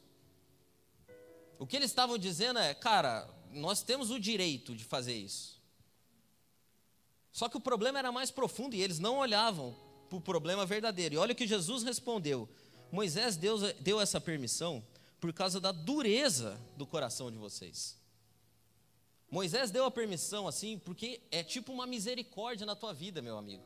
O 1.58 1.66
que 1.66 1.76
eles 1.76 1.90
estavam 1.90 2.18
dizendo 2.18 2.58
é, 2.58 2.74
cara, 2.74 3.28
nós 3.52 3.82
temos 3.82 4.10
o 4.10 4.18
direito 4.18 4.74
de 4.74 4.84
fazer 4.84 5.14
isso. 5.14 5.56
Só 7.32 7.48
que 7.48 7.56
o 7.56 7.60
problema 7.60 7.98
era 7.98 8.10
mais 8.10 8.30
profundo 8.30 8.74
e 8.74 8.82
eles 8.82 8.98
não 8.98 9.18
olhavam 9.18 9.76
para 10.08 10.18
o 10.18 10.20
problema 10.20 10.66
verdadeiro. 10.66 11.14
E 11.14 11.18
olha 11.18 11.32
o 11.32 11.36
que 11.36 11.46
Jesus 11.46 11.84
respondeu: 11.84 12.48
Moisés 12.90 13.36
deu, 13.36 13.56
deu 13.80 14.00
essa 14.00 14.20
permissão 14.20 14.84
por 15.26 15.32
causa 15.32 15.60
da 15.60 15.72
dureza 15.72 16.56
do 16.76 16.86
coração 16.86 17.32
de 17.32 17.36
vocês. 17.36 17.98
Moisés 19.28 19.72
deu 19.72 19.84
a 19.84 19.90
permissão 19.90 20.46
assim, 20.46 20.78
porque 20.78 21.20
é 21.32 21.42
tipo 21.42 21.72
uma 21.72 21.84
misericórdia 21.84 22.64
na 22.64 22.76
tua 22.76 22.94
vida, 22.94 23.20
meu 23.20 23.36
amigo. 23.36 23.64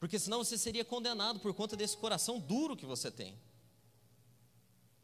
Porque 0.00 0.18
senão 0.18 0.42
você 0.42 0.56
seria 0.56 0.82
condenado 0.82 1.38
por 1.38 1.52
conta 1.52 1.76
desse 1.76 1.98
coração 1.98 2.40
duro 2.40 2.78
que 2.78 2.86
você 2.86 3.10
tem. 3.10 3.38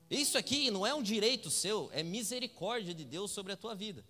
Isso 0.09 0.39
aqui 0.39 0.71
não 0.71 0.87
é 0.87 0.95
um 0.95 1.03
direito 1.03 1.51
seu, 1.51 1.91
é 1.93 2.03
misericórdia 2.03 2.95
de 2.95 3.05
Deus 3.05 3.31
sobre 3.31 3.53
a 3.53 3.57
tua 3.57 3.75
vida. 3.75 4.03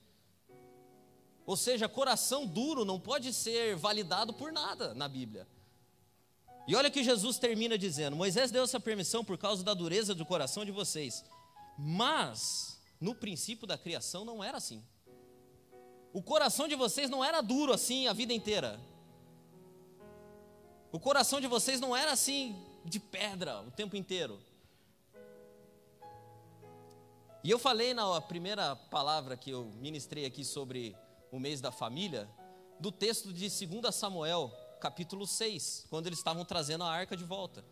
Ou 1.44 1.56
seja, 1.56 1.88
coração 1.88 2.46
duro 2.46 2.84
não 2.84 3.00
pode 3.00 3.32
ser 3.32 3.74
validado 3.74 4.32
por 4.32 4.52
nada 4.52 4.94
na 4.94 5.08
Bíblia. 5.08 5.48
E 6.68 6.76
olha 6.76 6.92
que 6.92 7.02
Jesus 7.02 7.38
termina 7.38 7.76
dizendo: 7.76 8.14
Moisés 8.14 8.52
deu 8.52 8.62
essa 8.62 8.78
permissão 8.78 9.24
por 9.24 9.36
causa 9.36 9.64
da 9.64 9.74
dureza 9.74 10.14
do 10.14 10.24
coração 10.24 10.64
de 10.64 10.70
vocês. 10.70 11.24
Mas, 11.82 12.78
no 13.00 13.14
princípio 13.14 13.66
da 13.66 13.78
criação, 13.78 14.22
não 14.22 14.44
era 14.44 14.58
assim. 14.58 14.84
O 16.12 16.22
coração 16.22 16.68
de 16.68 16.74
vocês 16.74 17.08
não 17.08 17.24
era 17.24 17.40
duro 17.40 17.72
assim 17.72 18.06
a 18.06 18.12
vida 18.12 18.34
inteira. 18.34 18.78
O 20.92 21.00
coração 21.00 21.40
de 21.40 21.46
vocês 21.46 21.80
não 21.80 21.96
era 21.96 22.12
assim 22.12 22.54
de 22.84 23.00
pedra 23.00 23.62
o 23.62 23.70
tempo 23.70 23.96
inteiro. 23.96 24.38
E 27.42 27.50
eu 27.50 27.58
falei 27.58 27.94
na 27.94 28.20
primeira 28.20 28.76
palavra 28.76 29.34
que 29.34 29.50
eu 29.50 29.64
ministrei 29.80 30.26
aqui 30.26 30.44
sobre 30.44 30.94
o 31.32 31.40
mês 31.40 31.62
da 31.62 31.72
família, 31.72 32.28
do 32.78 32.92
texto 32.92 33.32
de 33.32 33.48
2 33.66 33.94
Samuel, 33.94 34.52
capítulo 34.80 35.26
6, 35.26 35.86
quando 35.88 36.08
eles 36.08 36.18
estavam 36.18 36.44
trazendo 36.44 36.84
a 36.84 36.92
arca 36.92 37.16
de 37.16 37.24
volta. 37.24 37.64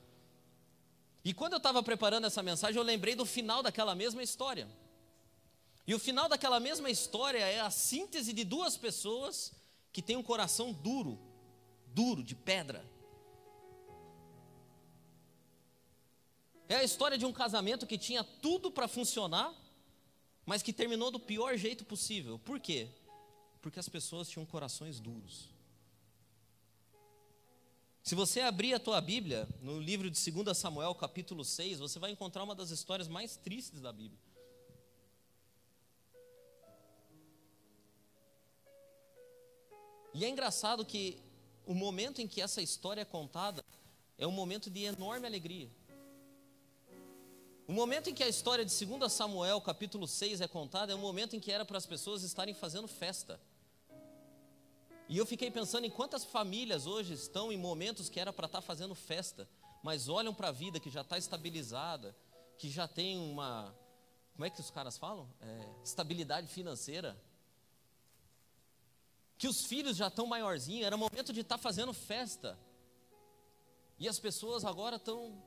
E 1.29 1.35
quando 1.35 1.53
eu 1.53 1.59
estava 1.59 1.83
preparando 1.83 2.27
essa 2.27 2.43
mensagem, 2.43 2.79
eu 2.79 2.83
lembrei 2.83 3.15
do 3.15 3.27
final 3.27 3.63
daquela 3.63 3.95
mesma 3.95 4.23
história. 4.23 4.67
E 5.87 5.95
o 5.95 5.99
final 5.99 6.27
daquela 6.27 6.59
mesma 6.59 6.89
história 6.89 7.41
é 7.41 7.61
a 7.61 7.71
síntese 7.71 8.33
de 8.33 8.45
duas 8.45 8.79
pessoas 8.79 9.53
que 9.93 10.01
têm 10.01 10.17
um 10.17 10.23
coração 10.23 10.73
duro, 10.73 11.19
duro, 11.89 12.23
de 12.23 12.35
pedra. 12.35 12.83
É 16.67 16.77
a 16.77 16.83
história 16.83 17.19
de 17.19 17.27
um 17.27 17.33
casamento 17.33 17.87
que 17.87 17.99
tinha 17.99 18.25
tudo 18.25 18.71
para 18.71 18.89
funcionar, 18.89 19.55
mas 20.47 20.63
que 20.63 20.73
terminou 20.73 21.11
do 21.11 21.21
pior 21.21 21.59
jeito 21.59 21.85
possível. 21.85 22.39
Por 22.39 22.59
quê? 22.59 22.89
Porque 23.61 23.79
as 23.79 23.89
pessoas 23.91 24.31
tinham 24.31 24.47
corações 24.47 24.99
duros. 24.99 25.58
Se 28.09 28.15
você 28.15 28.41
abrir 28.41 28.73
a 28.73 28.81
tua 28.81 29.03
Bíblia, 29.03 29.47
no 29.61 29.79
livro 29.79 30.11
de 30.11 30.31
2 30.31 30.57
Samuel, 30.57 30.95
capítulo 30.95 31.45
6, 31.45 31.79
você 31.79 31.99
vai 31.99 32.11
encontrar 32.11 32.43
uma 32.43 32.55
das 32.55 32.71
histórias 32.71 33.07
mais 33.07 33.37
tristes 33.37 33.83
da 33.83 33.93
Bíblia. 33.93 34.19
E 40.15 40.25
é 40.25 40.29
engraçado 40.31 40.87
que 40.87 41.19
o 41.67 41.75
momento 41.75 42.23
em 42.23 42.27
que 42.27 42.41
essa 42.41 42.63
história 42.63 43.03
é 43.03 43.05
contada 43.05 43.63
é 44.17 44.27
um 44.27 44.33
momento 44.33 44.71
de 44.71 44.85
enorme 44.85 45.27
alegria. 45.27 45.69
O 47.67 47.75
momento 47.75 48.09
em 48.09 48.15
que 48.15 48.23
a 48.23 48.29
história 48.29 48.65
de 48.65 48.87
2 48.87 49.13
Samuel, 49.13 49.61
capítulo 49.61 50.09
6, 50.09 50.41
é 50.41 50.49
contada 50.49 50.93
é 50.93 50.97
um 50.97 50.99
momento 50.99 51.37
em 51.37 51.41
que 51.41 51.53
era 51.53 51.63
para 51.63 51.77
as 51.77 51.85
pessoas 51.85 52.23
estarem 52.23 52.55
fazendo 52.55 52.89
festa. 52.89 53.39
E 55.09 55.17
eu 55.17 55.25
fiquei 55.25 55.51
pensando 55.51 55.87
em 55.87 55.91
quantas 55.91 56.25
famílias 56.25 56.87
hoje 56.87 57.15
estão 57.15 57.51
em 57.51 57.57
momentos 57.57 58.09
que 58.09 58.21
era 58.21 58.33
para 58.33 58.47
estar 58.47 58.61
fazendo 58.61 58.95
festa, 58.95 59.49
mas 59.83 60.09
olham 60.09 60.35
para 60.35 60.49
a 60.49 60.53
vida 60.53 60.79
que 60.79 60.91
já 60.91 61.01
está 61.01 61.17
estabilizada, 61.17 62.15
que 62.59 62.69
já 62.69 62.87
tem 62.87 63.17
uma. 63.17 63.75
Como 64.35 64.45
é 64.45 64.51
que 64.51 64.61
os 64.61 64.71
caras 64.71 64.99
falam? 64.99 65.29
É, 65.41 65.83
estabilidade 65.83 66.47
financeira 66.49 67.19
que 69.39 69.47
os 69.47 69.65
filhos 69.67 69.97
já 69.97 70.09
estão 70.09 70.27
maiorzinhos, 70.27 70.85
era 70.85 70.97
momento 70.97 71.33
de 71.33 71.41
estar 71.41 71.57
tá 71.57 71.63
fazendo 71.63 71.95
festa. 71.95 72.59
E 73.97 74.09
as 74.09 74.19
pessoas 74.19 74.65
agora 74.65 74.97
estão 74.97 75.41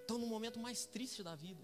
estão 0.00 0.16
no 0.18 0.26
momento 0.26 0.58
mais 0.58 0.86
triste 0.86 1.22
da 1.22 1.34
vida. 1.34 1.62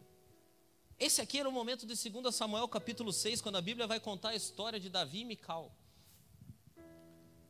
Esse 0.99 1.21
aqui 1.21 1.39
era 1.39 1.49
o 1.49 1.53
momento 1.53 1.87
de 1.87 2.11
2 2.11 2.35
Samuel 2.35 2.67
capítulo 2.69 3.13
6, 3.13 3.43
quando 3.43 3.57
a 3.57 3.61
Bíblia 3.61 3.87
vai 3.87 4.01
contar 4.01 4.31
a 4.31 4.35
história 4.35 4.81
de 4.81 4.89
Davi 4.89 5.21
e 5.21 5.25
Mical. 5.27 5.71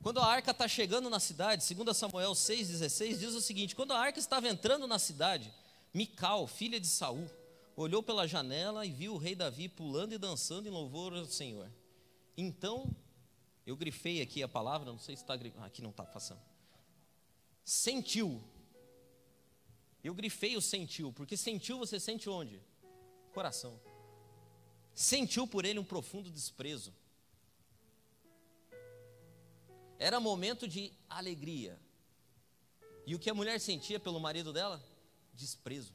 Quando 0.02 0.18
a 0.18 0.26
arca 0.26 0.50
está 0.50 0.66
chegando 0.66 1.08
na 1.08 1.20
cidade, 1.20 1.74
2 1.74 1.96
Samuel 1.96 2.32
6,16 2.32 3.18
diz 3.18 3.34
o 3.34 3.40
seguinte: 3.40 3.76
quando 3.76 3.92
a 3.92 3.98
arca 3.98 4.18
estava 4.18 4.48
entrando 4.48 4.88
na 4.88 4.98
cidade, 4.98 5.52
Mical, 5.94 6.48
filha 6.48 6.80
de 6.80 6.88
Saul, 6.88 7.30
olhou 7.76 8.02
pela 8.02 8.26
janela 8.26 8.84
e 8.84 8.90
viu 8.90 9.14
o 9.14 9.16
rei 9.16 9.36
Davi 9.36 9.68
pulando 9.68 10.12
e 10.12 10.18
dançando 10.18 10.66
em 10.66 10.70
louvor 10.70 11.14
ao 11.14 11.26
Senhor. 11.26 11.70
Então, 12.36 12.94
eu 13.64 13.76
grifei 13.76 14.20
aqui 14.22 14.42
a 14.42 14.48
palavra, 14.48 14.90
não 14.90 14.98
sei 14.98 15.16
se 15.16 15.22
está 15.22 15.34
aqui 15.34 15.82
não 15.82 15.90
está 15.90 16.04
passando. 16.04 16.42
Sentiu. 17.64 18.42
Eu 20.02 20.14
grifei 20.14 20.56
o 20.56 20.60
sentiu, 20.60 21.12
porque 21.12 21.36
sentiu 21.36 21.78
você 21.78 21.98
sente 22.00 22.28
onde? 22.28 22.60
Coração. 23.36 23.78
Sentiu 24.94 25.46
por 25.46 25.66
ele 25.66 25.78
um 25.78 25.84
profundo 25.84 26.30
desprezo. 26.30 26.90
Era 29.98 30.18
momento 30.18 30.66
de 30.66 30.90
alegria. 31.06 31.78
E 33.04 33.14
o 33.14 33.18
que 33.18 33.28
a 33.28 33.34
mulher 33.34 33.60
sentia 33.60 34.00
pelo 34.00 34.18
marido 34.18 34.54
dela? 34.54 34.82
Desprezo. 35.34 35.92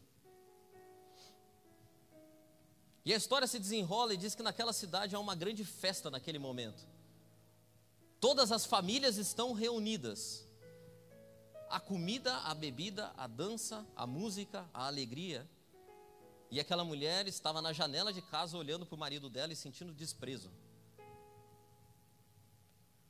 E 3.04 3.12
a 3.12 3.18
história 3.18 3.48
se 3.48 3.58
desenrola 3.58 4.14
e 4.14 4.18
diz 4.18 4.36
que 4.36 4.44
naquela 4.44 4.72
cidade 4.72 5.16
há 5.16 5.20
uma 5.20 5.34
grande 5.34 5.66
festa 5.66 6.12
naquele 6.12 6.38
momento. 6.38 6.88
Todas 8.20 8.52
as 8.52 8.68
famílias 8.68 9.18
estão 9.18 9.52
reunidas. 9.52 10.48
A 11.72 11.80
comida, 11.80 12.38
a 12.42 12.54
bebida, 12.54 13.12
a 13.18 13.26
dança, 13.26 13.84
a 13.96 14.06
música, 14.06 14.70
a 14.72 14.86
alegria. 14.86 15.50
E 16.52 16.60
aquela 16.60 16.84
mulher 16.84 17.30
estava 17.30 17.62
na 17.62 17.72
janela 17.72 18.12
de 18.12 18.22
casa 18.22 18.58
olhando 18.58 18.86
para 18.86 18.96
o 18.96 19.00
marido 19.00 19.30
dela 19.30 19.54
e 19.54 19.56
sentindo 19.56 19.94
desprezo. 19.94 20.52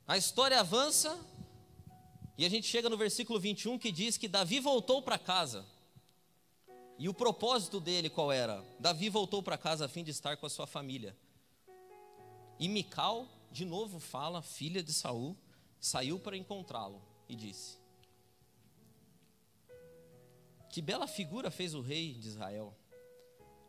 A 0.06 0.16
história 0.16 0.60
avança 0.60 1.18
e 2.38 2.46
a 2.46 2.48
gente 2.48 2.68
chega 2.68 2.88
no 2.88 2.96
versículo 2.96 3.40
21 3.40 3.80
que 3.80 3.90
diz 3.90 4.16
que 4.16 4.28
Davi 4.28 4.60
voltou 4.60 5.02
para 5.02 5.18
casa. 5.18 5.66
E 6.96 7.08
o 7.08 7.14
propósito 7.14 7.80
dele 7.80 8.08
qual 8.08 8.30
era? 8.30 8.64
Davi 8.78 9.08
voltou 9.08 9.42
para 9.42 9.58
casa 9.58 9.86
a 9.86 9.88
fim 9.88 10.04
de 10.04 10.12
estar 10.12 10.36
com 10.36 10.46
a 10.46 10.50
sua 10.50 10.66
família. 10.66 11.16
E 12.60 12.68
Mical, 12.68 13.28
de 13.50 13.64
novo 13.64 13.98
fala, 13.98 14.40
filha 14.40 14.84
de 14.84 14.92
Saul, 14.92 15.36
saiu 15.80 16.20
para 16.20 16.36
encontrá-lo 16.36 17.02
e 17.28 17.34
disse: 17.34 17.76
Que 20.70 20.80
bela 20.80 21.08
figura 21.08 21.50
fez 21.50 21.74
o 21.74 21.80
rei 21.80 22.14
de 22.14 22.28
Israel. 22.28 22.72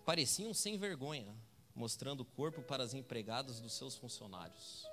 Parecia 0.06 0.48
um 0.48 0.54
sem 0.54 0.78
vergonha, 0.78 1.34
mostrando 1.76 2.22
o 2.22 2.26
corpo 2.26 2.62
para 2.62 2.84
as 2.84 2.94
empregadas 2.94 3.60
dos 3.60 3.74
seus 3.74 3.96
funcionários. 3.96 4.86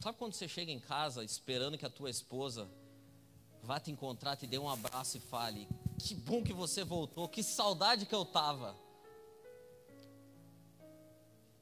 Sabe 0.00 0.16
quando 0.16 0.32
você 0.32 0.48
chega 0.48 0.72
em 0.72 0.80
casa 0.80 1.22
esperando 1.22 1.76
que 1.76 1.84
a 1.84 1.90
tua 1.90 2.08
esposa 2.08 2.70
vá 3.62 3.78
te 3.78 3.90
encontrar, 3.90 4.36
te 4.36 4.46
dê 4.46 4.58
um 4.58 4.68
abraço 4.68 5.18
e 5.18 5.20
fale: 5.20 5.68
Que 5.98 6.14
bom 6.14 6.42
que 6.42 6.54
você 6.54 6.82
voltou, 6.82 7.28
que 7.28 7.42
saudade 7.42 8.06
que 8.06 8.14
eu 8.14 8.24
tava. 8.24 8.74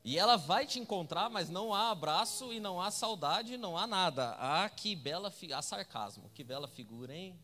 E 0.05 0.17
ela 0.17 0.37
vai 0.37 0.65
te 0.65 0.79
encontrar, 0.79 1.29
mas 1.29 1.51
não 1.51 1.75
há 1.75 1.91
abraço 1.91 2.53
e 2.53 2.61
não 2.61 2.81
há 2.81 2.91
saudade, 2.91 3.57
não 3.57 3.77
há 3.77 3.87
nada. 3.87 4.37
Ah, 4.39 4.71
que 4.71 4.95
bela, 4.95 5.35
há 5.55 5.61
sarcasmo, 5.61 6.31
que 6.33 6.45
bela 6.45 6.69
figura, 6.69 7.15
hein? 7.15 7.39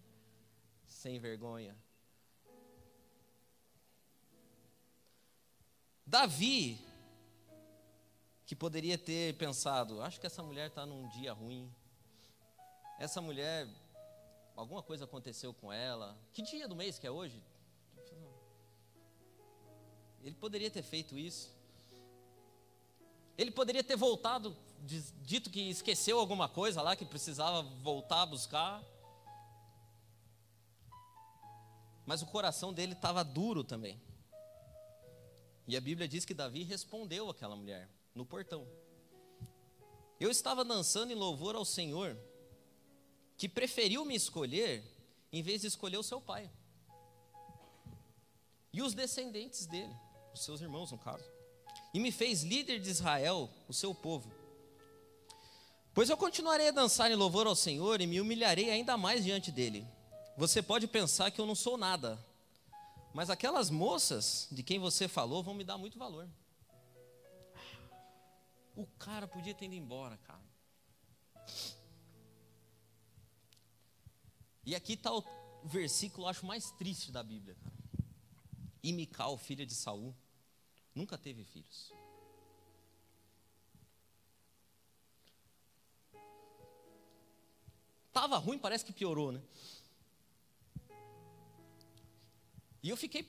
Sem 0.86 1.18
vergonha. 1.18 1.76
Davi 6.06 6.84
que 8.46 8.54
poderia 8.54 8.98
ter 8.98 9.36
pensado: 9.36 10.02
acho 10.02 10.20
que 10.20 10.26
essa 10.26 10.42
mulher 10.42 10.68
está 10.68 10.84
num 10.84 11.08
dia 11.08 11.32
ruim. 11.32 11.72
Essa 12.98 13.20
mulher, 13.20 13.68
alguma 14.54 14.82
coisa 14.82 15.04
aconteceu 15.04 15.52
com 15.52 15.72
ela. 15.72 16.16
Que 16.32 16.42
dia 16.42 16.68
do 16.68 16.76
mês 16.76 16.98
que 16.98 17.06
é 17.06 17.10
hoje? 17.10 17.42
Ele 20.22 20.34
poderia 20.34 20.70
ter 20.70 20.82
feito 20.82 21.18
isso. 21.18 21.54
Ele 23.36 23.50
poderia 23.50 23.82
ter 23.82 23.96
voltado, 23.96 24.56
dito 25.22 25.50
que 25.50 25.68
esqueceu 25.68 26.18
alguma 26.18 26.48
coisa 26.48 26.80
lá 26.80 26.94
que 26.94 27.04
precisava 27.04 27.62
voltar 27.62 28.22
a 28.22 28.26
buscar. 28.26 28.82
Mas 32.06 32.22
o 32.22 32.26
coração 32.26 32.72
dele 32.72 32.92
estava 32.92 33.24
duro 33.24 33.64
também. 33.64 34.00
E 35.66 35.76
a 35.76 35.80
Bíblia 35.80 36.06
diz 36.06 36.24
que 36.24 36.34
Davi 36.34 36.62
respondeu 36.62 37.30
àquela 37.30 37.56
mulher 37.56 37.88
no 38.14 38.26
portão. 38.26 38.66
Eu 40.20 40.30
estava 40.30 40.64
dançando 40.64 41.12
em 41.12 41.16
louvor 41.16 41.56
ao 41.56 41.64
Senhor, 41.64 42.16
que 43.36 43.48
preferiu 43.48 44.04
me 44.04 44.14
escolher 44.14 44.84
em 45.32 45.42
vez 45.42 45.62
de 45.62 45.66
escolher 45.66 45.96
o 45.96 46.02
seu 46.02 46.20
pai. 46.20 46.50
E 48.72 48.82
os 48.82 48.94
descendentes 48.94 49.66
dele, 49.66 49.94
os 50.32 50.44
seus 50.44 50.60
irmãos, 50.60 50.92
no 50.92 50.98
caso. 50.98 51.24
E 51.92 51.98
me 51.98 52.12
fez 52.12 52.42
líder 52.42 52.80
de 52.80 52.90
Israel, 52.90 53.48
o 53.68 53.72
seu 53.72 53.94
povo. 53.94 54.32
Pois 55.92 56.10
eu 56.10 56.16
continuarei 56.16 56.68
a 56.68 56.72
dançar 56.72 57.10
em 57.10 57.14
louvor 57.14 57.46
ao 57.46 57.54
Senhor 57.54 58.00
e 58.00 58.06
me 58.06 58.20
humilharei 58.20 58.70
ainda 58.70 58.96
mais 58.96 59.24
diante 59.24 59.52
dele. 59.52 59.86
Você 60.36 60.60
pode 60.60 60.88
pensar 60.88 61.30
que 61.30 61.40
eu 61.40 61.46
não 61.46 61.54
sou 61.54 61.76
nada, 61.76 62.18
mas 63.14 63.30
aquelas 63.30 63.70
moças 63.70 64.48
de 64.50 64.60
quem 64.64 64.80
você 64.80 65.06
falou 65.06 65.40
vão 65.40 65.54
me 65.54 65.62
dar 65.62 65.78
muito 65.78 65.96
valor. 65.96 66.28
O 68.74 68.84
cara 68.98 69.28
podia 69.28 69.54
ter 69.54 69.66
ido 69.66 69.76
embora, 69.76 70.16
cara. 70.18 70.42
E 74.66 74.74
aqui 74.74 74.94
está 74.94 75.12
o 75.14 75.22
versículo, 75.62 76.26
acho, 76.26 76.44
mais 76.44 76.72
triste 76.72 77.12
da 77.12 77.22
Bíblia. 77.22 77.56
E 78.82 78.92
Mical, 78.92 79.38
filha 79.38 79.64
de 79.64 79.76
Saul, 79.76 80.12
nunca 80.92 81.16
teve 81.16 81.44
filhos. 81.44 81.92
Tava 88.12 88.38
ruim, 88.38 88.58
parece 88.58 88.84
que 88.84 88.92
piorou, 88.92 89.30
né? 89.30 89.40
E 92.84 92.90
eu 92.90 92.98
fiquei, 92.98 93.26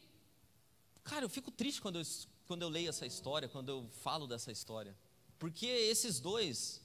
cara, 1.02 1.24
eu 1.24 1.30
fico 1.30 1.50
triste 1.50 1.82
quando 1.82 1.98
eu, 1.98 2.04
quando 2.46 2.62
eu 2.64 2.68
leio 2.68 2.90
essa 2.90 3.06
história, 3.06 3.48
quando 3.48 3.70
eu 3.70 3.90
falo 4.04 4.28
dessa 4.28 4.52
história. 4.52 4.94
Porque 5.40 5.66
esses 5.66 6.20
dois, 6.20 6.82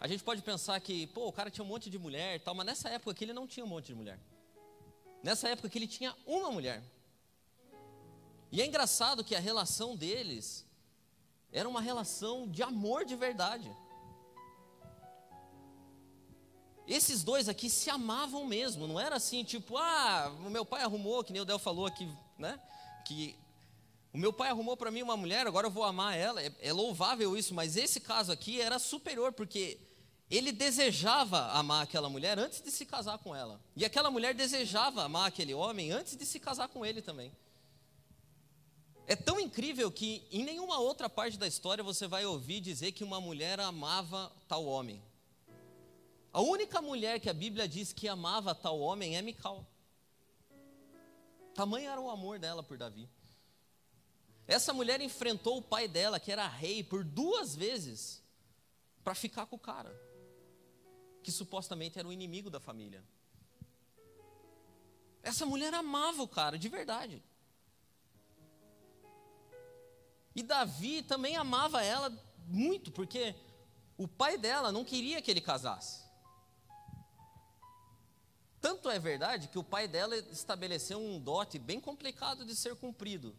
a 0.00 0.06
gente 0.06 0.22
pode 0.22 0.40
pensar 0.42 0.78
que, 0.80 1.08
pô, 1.08 1.26
o 1.26 1.32
cara 1.32 1.50
tinha 1.50 1.64
um 1.64 1.66
monte 1.66 1.90
de 1.90 1.98
mulher 1.98 2.36
e 2.36 2.38
tal, 2.38 2.54
mas 2.54 2.66
nessa 2.66 2.88
época 2.88 3.10
aqui 3.10 3.24
ele 3.24 3.32
não 3.32 3.48
tinha 3.48 3.66
um 3.66 3.68
monte 3.68 3.86
de 3.86 3.96
mulher. 3.96 4.20
Nessa 5.24 5.48
época 5.48 5.66
aqui 5.66 5.76
ele 5.76 5.88
tinha 5.88 6.14
uma 6.24 6.52
mulher. 6.52 6.84
E 8.52 8.62
é 8.62 8.64
engraçado 8.64 9.24
que 9.24 9.34
a 9.34 9.40
relação 9.40 9.96
deles 9.96 10.64
era 11.50 11.68
uma 11.68 11.80
relação 11.80 12.46
de 12.46 12.62
amor 12.62 13.04
de 13.04 13.16
verdade. 13.16 13.68
Esses 16.88 17.22
dois 17.22 17.50
aqui 17.50 17.68
se 17.68 17.90
amavam 17.90 18.46
mesmo, 18.46 18.88
não 18.88 18.98
era 18.98 19.16
assim, 19.16 19.44
tipo, 19.44 19.76
ah, 19.76 20.34
o 20.44 20.48
meu 20.48 20.64
pai 20.64 20.82
arrumou, 20.82 21.22
que 21.22 21.34
nem 21.34 21.42
o 21.42 21.44
Del 21.44 21.58
falou 21.58 21.84
aqui, 21.84 22.08
né? 22.38 22.58
Que 23.04 23.36
o 24.10 24.16
meu 24.16 24.32
pai 24.32 24.48
arrumou 24.48 24.74
para 24.74 24.90
mim 24.90 25.02
uma 25.02 25.16
mulher, 25.16 25.46
agora 25.46 25.66
eu 25.66 25.70
vou 25.70 25.84
amar 25.84 26.16
ela. 26.16 26.42
É, 26.42 26.50
é, 26.60 26.72
louvável 26.72 27.36
isso, 27.36 27.52
mas 27.52 27.76
esse 27.76 28.00
caso 28.00 28.32
aqui 28.32 28.58
era 28.58 28.78
superior, 28.78 29.34
porque 29.34 29.78
ele 30.30 30.50
desejava 30.50 31.52
amar 31.52 31.82
aquela 31.82 32.08
mulher 32.08 32.38
antes 32.38 32.62
de 32.62 32.70
se 32.70 32.86
casar 32.86 33.18
com 33.18 33.36
ela. 33.36 33.60
E 33.76 33.84
aquela 33.84 34.10
mulher 34.10 34.32
desejava 34.32 35.04
amar 35.04 35.28
aquele 35.28 35.52
homem 35.52 35.92
antes 35.92 36.16
de 36.16 36.24
se 36.24 36.40
casar 36.40 36.68
com 36.68 36.86
ele 36.86 37.02
também. 37.02 37.30
É 39.06 39.14
tão 39.14 39.38
incrível 39.38 39.90
que 39.90 40.26
em 40.30 40.42
nenhuma 40.42 40.78
outra 40.78 41.08
parte 41.08 41.38
da 41.38 41.46
história 41.46 41.84
você 41.84 42.06
vai 42.06 42.24
ouvir 42.24 42.60
dizer 42.60 42.92
que 42.92 43.04
uma 43.04 43.20
mulher 43.20 43.60
amava 43.60 44.32
tal 44.46 44.64
homem. 44.64 45.02
A 46.38 46.40
única 46.40 46.80
mulher 46.80 47.18
que 47.18 47.28
a 47.28 47.34
Bíblia 47.34 47.66
diz 47.66 47.92
que 47.92 48.06
amava 48.06 48.54
tal 48.54 48.78
homem 48.78 49.16
é 49.16 49.20
Mical. 49.20 49.66
Tamanho 51.52 51.90
era 51.90 52.00
o 52.00 52.08
amor 52.08 52.38
dela 52.38 52.62
por 52.62 52.78
Davi. 52.78 53.10
Essa 54.46 54.72
mulher 54.72 55.00
enfrentou 55.00 55.58
o 55.58 55.62
pai 55.62 55.88
dela, 55.88 56.20
que 56.20 56.30
era 56.30 56.46
rei, 56.46 56.84
por 56.84 57.02
duas 57.02 57.56
vezes, 57.56 58.22
para 59.02 59.16
ficar 59.16 59.46
com 59.46 59.56
o 59.56 59.58
cara, 59.58 59.92
que 61.24 61.32
supostamente 61.32 61.98
era 61.98 62.06
o 62.06 62.12
inimigo 62.12 62.48
da 62.48 62.60
família. 62.60 63.02
Essa 65.24 65.44
mulher 65.44 65.74
amava 65.74 66.22
o 66.22 66.28
cara, 66.28 66.56
de 66.56 66.68
verdade. 66.68 67.20
E 70.36 70.42
Davi 70.44 71.02
também 71.02 71.36
amava 71.36 71.82
ela 71.82 72.16
muito, 72.46 72.92
porque 72.92 73.34
o 73.96 74.06
pai 74.06 74.38
dela 74.38 74.70
não 74.70 74.84
queria 74.84 75.20
que 75.20 75.32
ele 75.32 75.40
casasse. 75.40 76.06
Tanto 78.60 78.90
é 78.90 78.98
verdade 78.98 79.48
que 79.48 79.58
o 79.58 79.64
pai 79.64 79.86
dela 79.86 80.16
estabeleceu 80.16 80.98
um 80.98 81.20
dote 81.20 81.58
bem 81.58 81.80
complicado 81.80 82.44
de 82.44 82.56
ser 82.56 82.74
cumprido. 82.74 83.34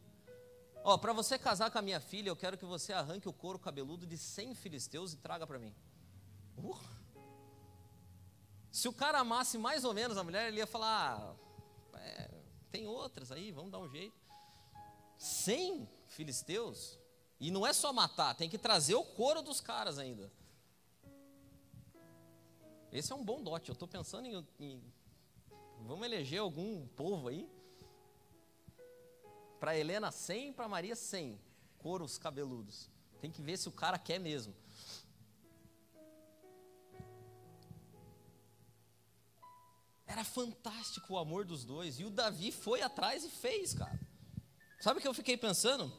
Ó, 0.84 0.97
para 0.97 1.12
você 1.12 1.38
casar 1.38 1.69
com 1.69 1.77
a 1.77 1.82
minha 1.82 1.99
filha, 1.99 2.29
eu 2.29 2.36
quero 2.36 2.58
que 2.58 2.65
você 2.65 2.93
arranque 2.93 3.27
o 3.27 3.34
couro 3.34 3.60
cabeludo 3.60 4.05
de 4.05 4.17
100 4.17 4.55
filisteus 4.55 5.13
e 5.13 5.17
traga 5.17 5.45
para 5.45 5.60
mim. 5.60 5.75
Uh. 6.58 6.77
Se 8.71 8.88
o 8.88 8.93
cara 8.93 9.19
amasse 9.19 9.58
mais 9.58 9.84
ou 9.84 9.93
menos 9.93 10.17
a 10.17 10.23
mulher, 10.23 10.47
ele 10.47 10.60
ia 10.60 10.67
falar: 10.67 11.17
ah, 11.93 11.97
é, 11.97 12.29
tem 12.71 12.88
outras 12.88 13.32
aí, 13.32 13.51
vamos 13.51 13.71
dar 13.71 13.79
um 13.79 13.89
jeito. 13.89 14.15
100 15.17 15.89
filisteus? 16.08 16.97
E 17.39 17.51
não 17.51 17.65
é 17.65 17.73
só 17.73 17.91
matar, 17.91 18.36
tem 18.36 18.49
que 18.49 18.58
trazer 18.58 18.95
o 18.95 19.03
couro 19.03 19.41
dos 19.41 19.60
caras 19.60 19.97
ainda. 19.97 20.32
Esse 22.91 23.12
é 23.12 23.15
um 23.15 23.23
bom 23.23 23.41
dote. 23.41 23.69
Eu 23.69 23.73
estou 23.73 23.88
pensando 23.88 24.25
em, 24.25 24.47
em 24.60 24.93
Vamos 25.88 26.06
eleger 26.06 26.39
algum 26.39 26.88
povo 26.88 27.28
aí? 27.28 27.50
Para 29.60 29.78
Helena 29.78 30.12
100, 30.12 30.54
para 30.54 30.68
Maria 30.68 30.96
100. 30.96 31.39
Coros 31.78 32.18
cabeludos. 32.18 32.89
Tem 33.20 33.32
que 33.32 33.42
ver 33.42 33.58
se 33.58 33.68
o 33.68 33.72
cara 33.72 33.98
quer 33.98 34.20
mesmo. 34.20 34.56
Era 40.06 40.24
fantástico 40.24 41.13
o 41.13 41.18
amor 41.18 41.46
dos 41.46 41.63
dois. 41.63 42.00
E 42.00 42.06
o 42.06 42.10
Davi 42.10 42.52
foi 42.52 42.82
atrás 42.82 43.24
e 43.24 43.30
fez, 43.30 43.74
cara. 43.74 44.00
Sabe 44.80 45.00
o 45.00 45.02
que 45.02 45.08
eu 45.08 45.13
fiquei 45.13 45.38
pensando? 45.38 45.92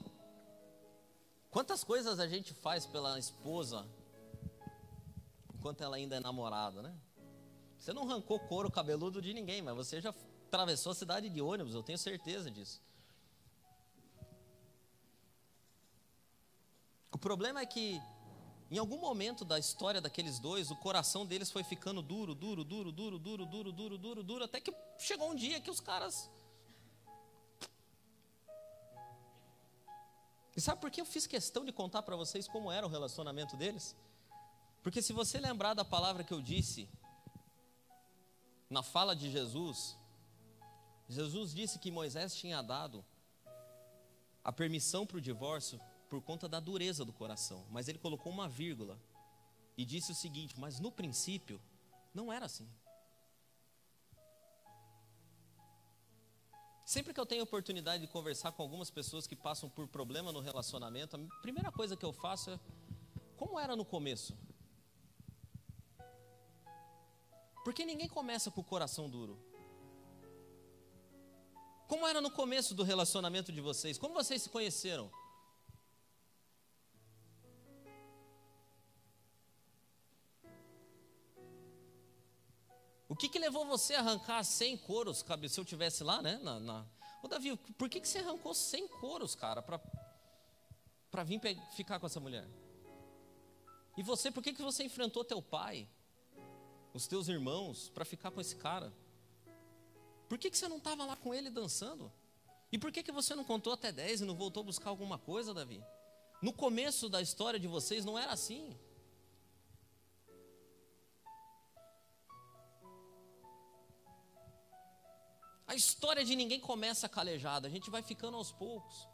Quantas 1.51 1.85
coisas 1.85 2.19
a 2.19 2.27
gente 2.27 2.55
faz 2.55 2.87
pela 2.87 3.19
esposa 3.19 3.87
enquanto 5.55 5.83
ela 5.83 5.97
ainda 5.97 6.16
é 6.16 6.21
namorada, 6.21 6.81
né? 6.81 6.99
Você 7.81 7.95
não 7.95 8.03
arrancou 8.03 8.38
couro 8.38 8.71
cabeludo 8.71 9.23
de 9.23 9.33
ninguém, 9.33 9.62
mas 9.62 9.75
você 9.75 10.03
já 10.03 10.14
atravessou 10.47 10.93
a 10.93 10.95
cidade 10.95 11.31
de 11.31 11.40
ônibus, 11.40 11.75
eu 11.75 11.83
tenho 11.83 11.97
certeza 11.97 12.51
disso. 12.51 12.83
O 17.11 17.16
problema 17.16 17.61
é 17.61 17.66
que, 17.66 17.99
em 18.71 18.77
algum 18.77 18.99
momento 18.99 19.47
da 19.47 19.59
história 19.59 19.99
daqueles 19.99 20.38
dois, 20.38 20.71
o 20.71 20.77
coração 20.77 21.25
deles 21.25 21.51
foi 21.51 21.64
ficando 21.64 22.03
duro, 22.03 22.35
duro, 22.35 22.62
duro, 22.62 22.93
duro, 22.93 23.19
duro, 23.19 23.47
duro, 23.47 23.73
duro, 23.73 23.99
duro, 23.99 24.23
duro, 24.23 24.45
até 24.45 24.61
que 24.61 24.75
chegou 24.99 25.31
um 25.31 25.35
dia 25.35 25.59
que 25.59 25.71
os 25.71 25.81
caras. 25.81 26.31
E 30.55 30.61
sabe 30.61 30.83
por 30.83 30.90
que 30.90 31.01
eu 31.01 31.07
fiz 31.07 31.27
questão 31.27 31.64
de 31.64 31.73
contar 31.73 32.03
para 32.03 32.14
vocês 32.14 32.47
como 32.47 32.71
era 32.71 32.87
o 32.87 32.90
relacionamento 32.90 33.57
deles? 33.57 33.97
Porque 34.83 35.01
se 35.01 35.14
você 35.14 35.38
lembrar 35.38 35.73
da 35.73 35.85
palavra 35.85 36.23
que 36.23 36.35
eu 36.35 36.43
disse 36.43 36.87
na 38.70 38.85
fala 38.85 39.16
de 39.16 39.28
Jesus, 39.28 39.98
Jesus 41.09 41.52
disse 41.52 41.78
que 41.78 41.90
Moisés 41.90 42.35
tinha 42.37 42.62
dado 42.62 43.04
a 44.44 44.52
permissão 44.52 45.04
para 45.04 45.16
o 45.16 45.20
divórcio 45.20 45.80
por 46.09 46.22
conta 46.22 46.48
da 46.48 46.61
dureza 46.61 47.04
do 47.04 47.12
coração, 47.12 47.66
mas 47.70 47.88
ele 47.88 47.98
colocou 47.98 48.33
uma 48.33 48.48
vírgula 48.48 48.96
e 49.76 49.85
disse 49.85 50.12
o 50.12 50.14
seguinte: 50.14 50.59
Mas 50.59 50.78
no 50.78 50.92
princípio 50.92 51.61
não 52.14 52.33
era 52.33 52.46
assim. 52.46 52.68
Sempre 56.85 57.12
que 57.12 57.20
eu 57.20 57.26
tenho 57.26 57.42
oportunidade 57.42 58.04
de 58.04 58.12
conversar 58.12 58.52
com 58.52 58.62
algumas 58.62 58.90
pessoas 58.90 59.26
que 59.26 59.37
passam 59.37 59.68
por 59.68 59.87
problema 59.88 60.33
no 60.33 60.40
relacionamento, 60.40 61.16
a 61.16 61.40
primeira 61.40 61.70
coisa 61.70 61.96
que 61.96 62.04
eu 62.04 62.12
faço 62.12 62.50
é: 62.50 62.61
como 63.37 63.59
era 63.59 63.74
no 63.74 63.85
começo? 63.85 64.37
Porque 67.64 67.85
ninguém 67.85 68.09
começa 68.09 68.51
com 68.51 68.61
o 68.61 68.64
coração 68.64 69.09
duro. 69.09 69.38
Como 71.87 72.07
era 72.07 72.20
no 72.20 72.31
começo 72.31 72.75
do 72.75 72.83
relacionamento 72.83 73.51
de 73.53 73.61
vocês? 73.61 73.99
Como 73.99 74.14
vocês 74.14 74.42
se 74.42 74.49
conheceram? 74.49 75.11
O 83.09 83.16
que, 83.16 83.29
que 83.29 83.40
levou 83.40 83.66
você 83.66 83.94
a 83.94 83.99
arrancar 83.99 84.44
100 84.44 84.79
coros, 84.79 85.25
se 85.49 85.59
eu 85.59 85.64
tivesse 85.64 86.05
lá, 86.05 86.23
né? 86.23 86.38
Na, 86.44 86.61
na... 86.61 86.87
Ô, 87.20 87.27
Davi, 87.27 87.57
por 87.77 87.88
que, 87.88 88.01
que 88.01 88.09
você 88.09 88.18
arrancou 88.20 88.55
100 88.55 88.87
coros, 88.87 89.35
cara, 89.35 89.61
para 89.61 91.25
vir 91.25 91.40
ficar 91.73 91.99
com 91.99 92.07
essa 92.07 92.20
mulher? 92.20 92.46
E 93.96 94.03
você, 94.05 94.31
por 94.31 94.44
que, 94.44 94.53
que 94.53 94.62
você 94.62 94.85
enfrentou 94.85 95.25
teu 95.25 95.42
pai? 95.42 95.88
Os 96.92 97.07
teus 97.07 97.29
irmãos, 97.29 97.88
para 97.90 98.05
ficar 98.05 98.31
com 98.31 98.40
esse 98.40 98.57
cara? 98.57 98.92
Por 100.29 100.38
que, 100.38 100.50
que 100.50 100.57
você 100.57 100.68
não 100.68 100.79
estava 100.79 101.05
lá 101.05 101.16
com 101.16 101.35
ele 101.35 101.50
dançando? 101.50 102.11
E 102.72 102.79
por 102.79 102.92
que, 102.92 103.03
que 103.03 103.12
você 103.12 103.35
não 103.35 103.44
contou 103.44 103.72
até 103.72 103.90
10 103.90 104.20
e 104.20 104.24
não 104.24 104.35
voltou 104.35 104.62
buscar 104.62 104.90
alguma 104.90 105.18
coisa, 105.18 105.53
Davi? 105.53 105.83
No 106.40 106.53
começo 106.53 107.09
da 107.09 107.20
história 107.20 107.59
de 107.59 107.66
vocês 107.66 108.05
não 108.05 108.18
era 108.18 108.33
assim. 108.33 108.76
A 115.66 115.74
história 115.74 116.24
de 116.24 116.35
ninguém 116.35 116.59
começa 116.59 117.09
calejada, 117.09 117.68
a 117.68 117.70
gente 117.70 117.90
vai 117.90 118.03
ficando 118.03 118.37
aos 118.37 118.50
poucos. 118.50 119.09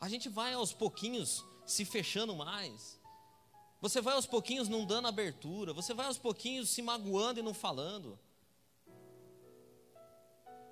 A 0.00 0.08
gente 0.08 0.28
vai 0.28 0.52
aos 0.52 0.72
pouquinhos 0.72 1.44
se 1.64 1.84
fechando 1.84 2.34
mais. 2.34 2.95
Você 3.80 4.00
vai 4.00 4.14
aos 4.14 4.26
pouquinhos 4.26 4.68
não 4.68 4.84
dando 4.84 5.08
abertura, 5.08 5.72
você 5.72 5.92
vai 5.92 6.06
aos 6.06 6.18
pouquinhos 6.18 6.70
se 6.70 6.80
magoando 6.82 7.40
e 7.40 7.42
não 7.42 7.52
falando. 7.52 8.18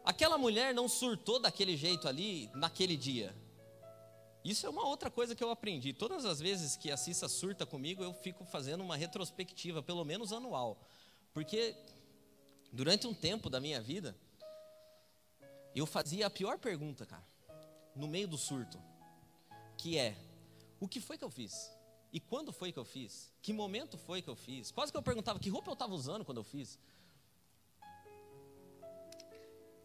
Aquela 0.04 0.36
mulher 0.36 0.74
não 0.74 0.88
surtou 0.88 1.38
daquele 1.38 1.76
jeito 1.76 2.06
ali 2.06 2.50
naquele 2.54 2.96
dia. 2.96 3.34
Isso 4.44 4.66
é 4.66 4.68
uma 4.68 4.86
outra 4.86 5.10
coisa 5.10 5.34
que 5.34 5.42
eu 5.42 5.50
aprendi. 5.50 5.94
Todas 5.94 6.26
as 6.26 6.38
vezes 6.38 6.76
que 6.76 6.90
a 6.90 6.96
Cissa 6.98 7.28
surta 7.28 7.64
comigo, 7.64 8.04
eu 8.04 8.12
fico 8.12 8.44
fazendo 8.44 8.82
uma 8.82 8.96
retrospectiva, 8.96 9.82
pelo 9.82 10.04
menos 10.04 10.32
anual. 10.32 10.78
Porque 11.32 11.74
durante 12.70 13.06
um 13.06 13.14
tempo 13.14 13.48
da 13.48 13.58
minha 13.58 13.80
vida, 13.80 14.14
eu 15.74 15.86
fazia 15.86 16.26
a 16.26 16.30
pior 16.30 16.58
pergunta, 16.58 17.06
cara, 17.06 17.26
no 17.96 18.06
meio 18.06 18.28
do 18.28 18.36
surto, 18.36 18.78
que 19.78 19.96
é: 19.96 20.14
o 20.78 20.86
que 20.86 21.00
foi 21.00 21.16
que 21.16 21.24
eu 21.24 21.30
fiz? 21.30 21.73
E 22.14 22.20
quando 22.20 22.52
foi 22.52 22.70
que 22.70 22.78
eu 22.78 22.84
fiz? 22.84 23.32
Que 23.42 23.52
momento 23.52 23.98
foi 23.98 24.22
que 24.22 24.30
eu 24.30 24.36
fiz? 24.36 24.70
Quase 24.70 24.92
que 24.92 24.96
eu 24.96 25.02
perguntava 25.02 25.40
que 25.40 25.50
roupa 25.50 25.68
eu 25.68 25.72
estava 25.72 25.92
usando 25.92 26.24
quando 26.24 26.38
eu 26.38 26.44
fiz. 26.44 26.78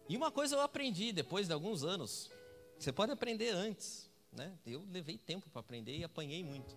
E 0.08 0.16
uma 0.16 0.30
coisa 0.30 0.54
eu 0.54 0.60
aprendi 0.60 1.10
depois 1.10 1.48
de 1.48 1.52
alguns 1.52 1.82
anos. 1.82 2.30
Você 2.78 2.92
pode 2.92 3.10
aprender 3.10 3.50
antes, 3.50 4.08
né? 4.32 4.56
Eu 4.64 4.86
levei 4.92 5.18
tempo 5.18 5.50
para 5.50 5.58
aprender 5.58 5.98
e 5.98 6.04
apanhei 6.04 6.44
muito. 6.44 6.72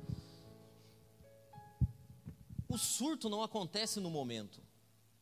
O 2.68 2.76
surto 2.76 3.30
não 3.30 3.44
acontece 3.44 4.00
no 4.00 4.10
momento. 4.10 4.60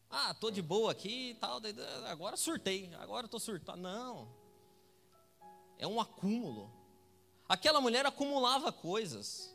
Ah, 0.09 0.33
tô 0.33 0.49
de 0.49 0.61
boa 0.61 0.93
aqui 0.93 1.31
e 1.31 1.35
tal, 1.35 1.59
agora 2.05 2.37
surtei, 2.37 2.89
agora 2.95 3.25
estou 3.25 3.39
surtando. 3.39 3.81
Não. 3.81 4.29
É 5.77 5.85
um 5.85 5.99
acúmulo. 5.99 6.71
Aquela 7.49 7.81
mulher 7.81 8.05
acumulava 8.05 8.71
coisas. 8.71 9.50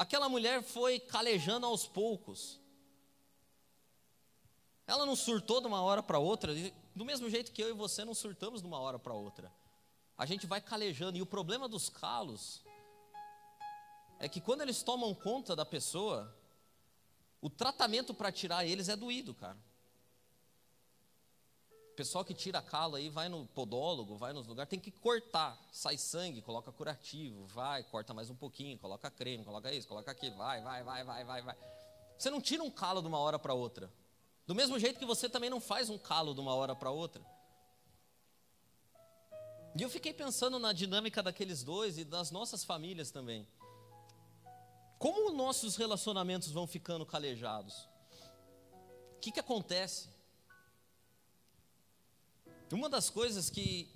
Aquela 0.00 0.30
mulher 0.30 0.62
foi 0.62 0.98
calejando 0.98 1.66
aos 1.66 1.86
poucos. 1.86 2.58
Ela 4.86 5.04
não 5.04 5.14
surtou 5.14 5.60
de 5.60 5.66
uma 5.66 5.82
hora 5.82 6.02
para 6.02 6.18
outra, 6.18 6.54
do 6.96 7.04
mesmo 7.04 7.28
jeito 7.28 7.52
que 7.52 7.62
eu 7.62 7.68
e 7.68 7.74
você 7.74 8.02
não 8.02 8.14
surtamos 8.14 8.62
de 8.62 8.66
uma 8.66 8.78
hora 8.78 8.98
para 8.98 9.12
outra. 9.12 9.52
A 10.16 10.24
gente 10.24 10.46
vai 10.46 10.58
calejando, 10.58 11.18
e 11.18 11.20
o 11.20 11.26
problema 11.26 11.68
dos 11.68 11.90
calos 11.90 12.64
é 14.18 14.26
que 14.26 14.40
quando 14.40 14.62
eles 14.62 14.82
tomam 14.82 15.14
conta 15.14 15.54
da 15.54 15.66
pessoa, 15.66 16.34
o 17.38 17.50
tratamento 17.50 18.14
para 18.14 18.32
tirar 18.32 18.64
eles 18.64 18.88
é 18.88 18.96
doído, 18.96 19.34
cara 19.34 19.58
pessoal 22.00 22.24
que 22.24 22.32
tira 22.32 22.62
calo 22.62 22.96
aí 22.96 23.10
vai 23.10 23.28
no 23.28 23.44
podólogo, 23.48 24.16
vai 24.16 24.32
nos 24.32 24.46
lugares, 24.46 24.70
tem 24.70 24.80
que 24.80 24.90
cortar, 24.90 25.58
sai 25.70 25.98
sangue, 25.98 26.40
coloca 26.40 26.72
curativo, 26.72 27.44
vai, 27.44 27.82
corta 27.82 28.14
mais 28.14 28.30
um 28.30 28.34
pouquinho, 28.34 28.78
coloca 28.78 29.10
creme, 29.10 29.44
coloca 29.44 29.70
isso, 29.70 29.86
coloca 29.86 30.10
aquilo, 30.10 30.34
vai, 30.34 30.62
vai, 30.62 30.82
vai, 30.82 31.04
vai, 31.04 31.24
vai, 31.24 31.42
vai. 31.42 31.56
Você 32.16 32.30
não 32.30 32.40
tira 32.40 32.62
um 32.62 32.70
calo 32.70 33.02
de 33.02 33.06
uma 33.08 33.18
hora 33.18 33.38
para 33.38 33.52
outra. 33.52 33.92
Do 34.46 34.54
mesmo 34.54 34.78
jeito 34.78 34.98
que 34.98 35.04
você 35.04 35.28
também 35.28 35.50
não 35.50 35.60
faz 35.60 35.90
um 35.90 35.98
calo 35.98 36.32
de 36.32 36.40
uma 36.40 36.54
hora 36.54 36.74
para 36.74 36.90
outra. 36.90 37.22
E 39.78 39.82
eu 39.82 39.90
fiquei 39.90 40.14
pensando 40.14 40.58
na 40.58 40.72
dinâmica 40.72 41.22
daqueles 41.22 41.62
dois 41.62 41.98
e 41.98 42.04
das 42.04 42.30
nossas 42.30 42.64
famílias 42.64 43.10
também. 43.10 43.46
Como 44.98 45.32
nossos 45.32 45.76
relacionamentos 45.76 46.50
vão 46.50 46.66
ficando 46.66 47.04
calejados? 47.04 47.86
O 49.16 49.20
que, 49.20 49.30
que 49.30 49.40
acontece? 49.40 50.08
Uma 52.72 52.88
das 52.88 53.10
coisas 53.10 53.50
que 53.50 53.88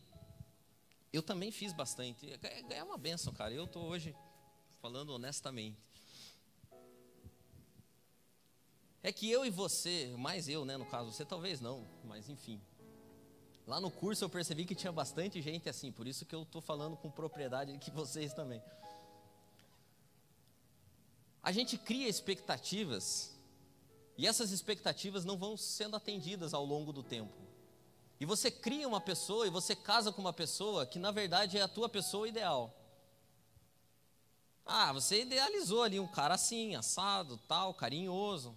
eu 1.13 1.23
também 1.23 1.53
fiz 1.53 1.73
bastante, 1.73 2.29
é 2.43 2.63
ganhar 2.63 2.85
uma 2.85 2.99
benção, 2.99 3.33
cara. 3.33 3.55
Eu 3.55 3.65
estou 3.65 3.85
hoje 3.85 4.15
falando 4.81 5.11
honestamente. 5.11 5.79
É 9.01 9.13
que 9.13 9.31
eu 9.31 9.45
e 9.45 9.51
você, 9.51 10.13
mais 10.19 10.49
eu, 10.49 10.65
né, 10.65 10.77
no 10.77 10.87
caso, 10.87 11.13
você 11.13 11.25
talvez 11.25 11.61
não, 11.61 11.87
mas 12.05 12.29
enfim. 12.29 12.61
Lá 13.67 13.81
no 13.81 13.91
curso 13.91 14.25
eu 14.25 14.29
percebi 14.29 14.65
que 14.65 14.75
tinha 14.75 14.93
bastante 14.93 15.41
gente 15.41 15.69
assim, 15.69 15.93
por 15.93 16.07
isso 16.07 16.25
que 16.25 16.35
eu 16.35 16.43
estou 16.43 16.61
falando 16.61 16.97
com 16.97 17.11
propriedade 17.11 17.79
que 17.79 17.91
vocês 17.91 18.33
também. 18.33 18.63
A 21.43 21.53
gente 21.53 21.77
cria 21.77 22.09
expectativas 22.09 23.39
e 24.17 24.27
essas 24.27 24.51
expectativas 24.51 25.25
não 25.25 25.37
vão 25.37 25.57
sendo 25.57 25.97
atendidas 25.97 26.55
ao 26.55 26.65
longo 26.65 26.93
do 26.93 27.03
tempo. 27.03 27.43
E 28.25 28.27
você 28.27 28.51
cria 28.51 28.89
uma 28.89 29.03
pessoa 29.03 29.47
e 29.47 29.51
você 29.51 29.77
casa 29.77 30.11
com 30.11 30.19
uma 30.19 30.33
pessoa 30.33 30.87
que 30.87 30.99
na 30.99 31.11
verdade 31.11 31.59
é 31.59 31.61
a 31.61 31.69
tua 31.69 31.91
pessoa 31.91 32.27
ideal. 32.27 32.75
Ah, 34.65 34.95
você 34.95 35.21
idealizou 35.21 35.83
ali 35.83 36.01
um 36.01 36.07
cara 36.07 36.33
assim, 36.33 36.75
assado, 36.75 37.37
tal, 37.47 37.75
carinhoso. 37.75 38.57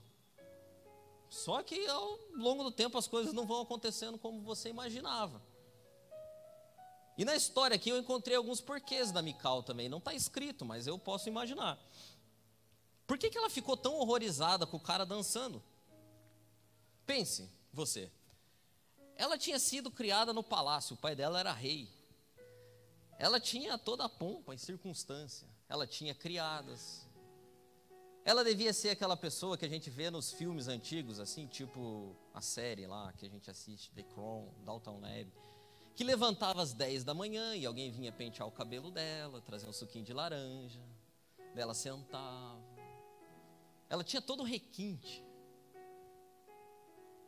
Só 1.29 1.61
que 1.61 1.85
ao 1.85 2.17
longo 2.33 2.63
do 2.63 2.71
tempo 2.71 2.97
as 2.97 3.09
coisas 3.09 3.33
não 3.33 3.45
vão 3.45 3.59
acontecendo 3.59 4.17
como 4.17 4.41
você 4.41 4.69
imaginava. 4.69 5.41
E 7.17 7.25
na 7.25 7.35
história 7.35 7.75
aqui 7.75 7.89
eu 7.89 7.97
encontrei 7.97 8.37
alguns 8.37 8.61
porquês 8.61 9.11
da 9.11 9.21
Mical 9.21 9.63
também. 9.63 9.89
Não 9.89 9.97
está 9.97 10.13
escrito, 10.13 10.63
mas 10.63 10.87
eu 10.87 10.97
posso 10.97 11.27
imaginar. 11.27 11.77
Por 13.05 13.17
que, 13.17 13.29
que 13.29 13.37
ela 13.37 13.49
ficou 13.49 13.75
tão 13.75 13.95
horrorizada 13.95 14.65
com 14.65 14.77
o 14.77 14.79
cara 14.79 15.05
dançando? 15.05 15.61
Pense, 17.05 17.49
você. 17.73 18.09
Ela 19.17 19.37
tinha 19.37 19.57
sido 19.57 19.89
criada 19.89 20.31
no 20.31 20.43
palácio, 20.43 20.93
o 20.93 20.97
pai 20.97 21.15
dela 21.15 21.39
era 21.39 21.51
rei. 21.51 21.89
Ela 23.17 23.39
tinha 23.39 23.77
toda 23.77 24.05
a 24.05 24.09
pompa 24.09 24.53
e 24.53 24.59
circunstância. 24.59 25.47
Ela 25.67 25.87
tinha 25.87 26.13
criadas. 26.13 27.07
Ela 28.23 28.43
devia 28.43 28.71
ser 28.73 28.89
aquela 28.89 29.17
pessoa 29.17 29.57
que 29.57 29.65
a 29.65 29.69
gente 29.69 29.89
vê 29.89 30.09
nos 30.11 30.31
filmes 30.31 30.67
antigos, 30.67 31.19
assim, 31.19 31.47
tipo 31.47 32.15
a 32.33 32.41
série 32.41 32.85
lá 32.85 33.11
que 33.13 33.25
a 33.25 33.29
gente 33.29 33.49
assiste, 33.49 33.89
The 33.91 34.03
Crown, 34.03 34.49
Dalton 34.65 34.99
Web, 35.01 35.31
que 35.95 36.03
levantava 36.03 36.61
às 36.61 36.73
10 36.73 37.03
da 37.03 37.13
manhã 37.13 37.55
e 37.55 37.65
alguém 37.65 37.89
vinha 37.89 38.11
pentear 38.11 38.47
o 38.47 38.51
cabelo 38.51 38.91
dela, 38.91 39.41
trazer 39.41 39.67
um 39.67 39.73
suquinho 39.73 40.05
de 40.05 40.13
laranja, 40.13 40.81
dela 41.55 41.73
sentava. 41.73 42.61
Ela 43.89 44.03
tinha 44.03 44.21
todo 44.21 44.41
o 44.41 44.45
requinte. 44.45 45.23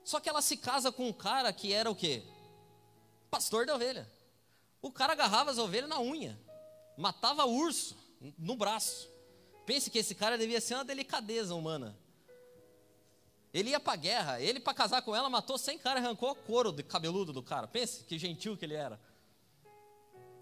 Só 0.09 0.19
que 0.19 0.27
ela 0.27 0.41
se 0.41 0.57
casa 0.57 0.91
com 0.91 1.07
um 1.07 1.13
cara 1.13 1.53
que 1.53 1.71
era 1.71 1.87
o 1.87 1.93
quê? 1.93 2.23
Pastor 3.29 3.67
da 3.67 3.75
ovelha. 3.75 4.09
O 4.81 4.91
cara 4.91 5.13
agarrava 5.13 5.51
as 5.51 5.59
ovelhas 5.59 5.87
na 5.87 6.01
unha, 6.01 6.35
matava 6.97 7.45
urso 7.45 7.95
no 8.35 8.55
braço. 8.55 9.07
Pense 9.67 9.91
que 9.91 9.99
esse 9.99 10.15
cara 10.15 10.35
devia 10.35 10.59
ser 10.59 10.73
uma 10.73 10.83
delicadeza 10.83 11.53
humana. 11.53 11.95
Ele 13.53 13.69
ia 13.69 13.79
para 13.79 13.95
guerra, 13.97 14.41
ele 14.41 14.59
para 14.59 14.73
casar 14.73 15.03
com 15.03 15.15
ela 15.15 15.29
matou 15.29 15.59
100 15.59 15.77
caras, 15.77 16.03
arrancou 16.03 16.31
o 16.31 16.35
couro 16.35 16.71
do 16.71 16.83
cabeludo 16.83 17.31
do 17.31 17.43
cara. 17.43 17.67
Pense 17.67 18.03
que 18.03 18.17
gentil 18.17 18.57
que 18.57 18.65
ele 18.65 18.73
era. 18.73 18.99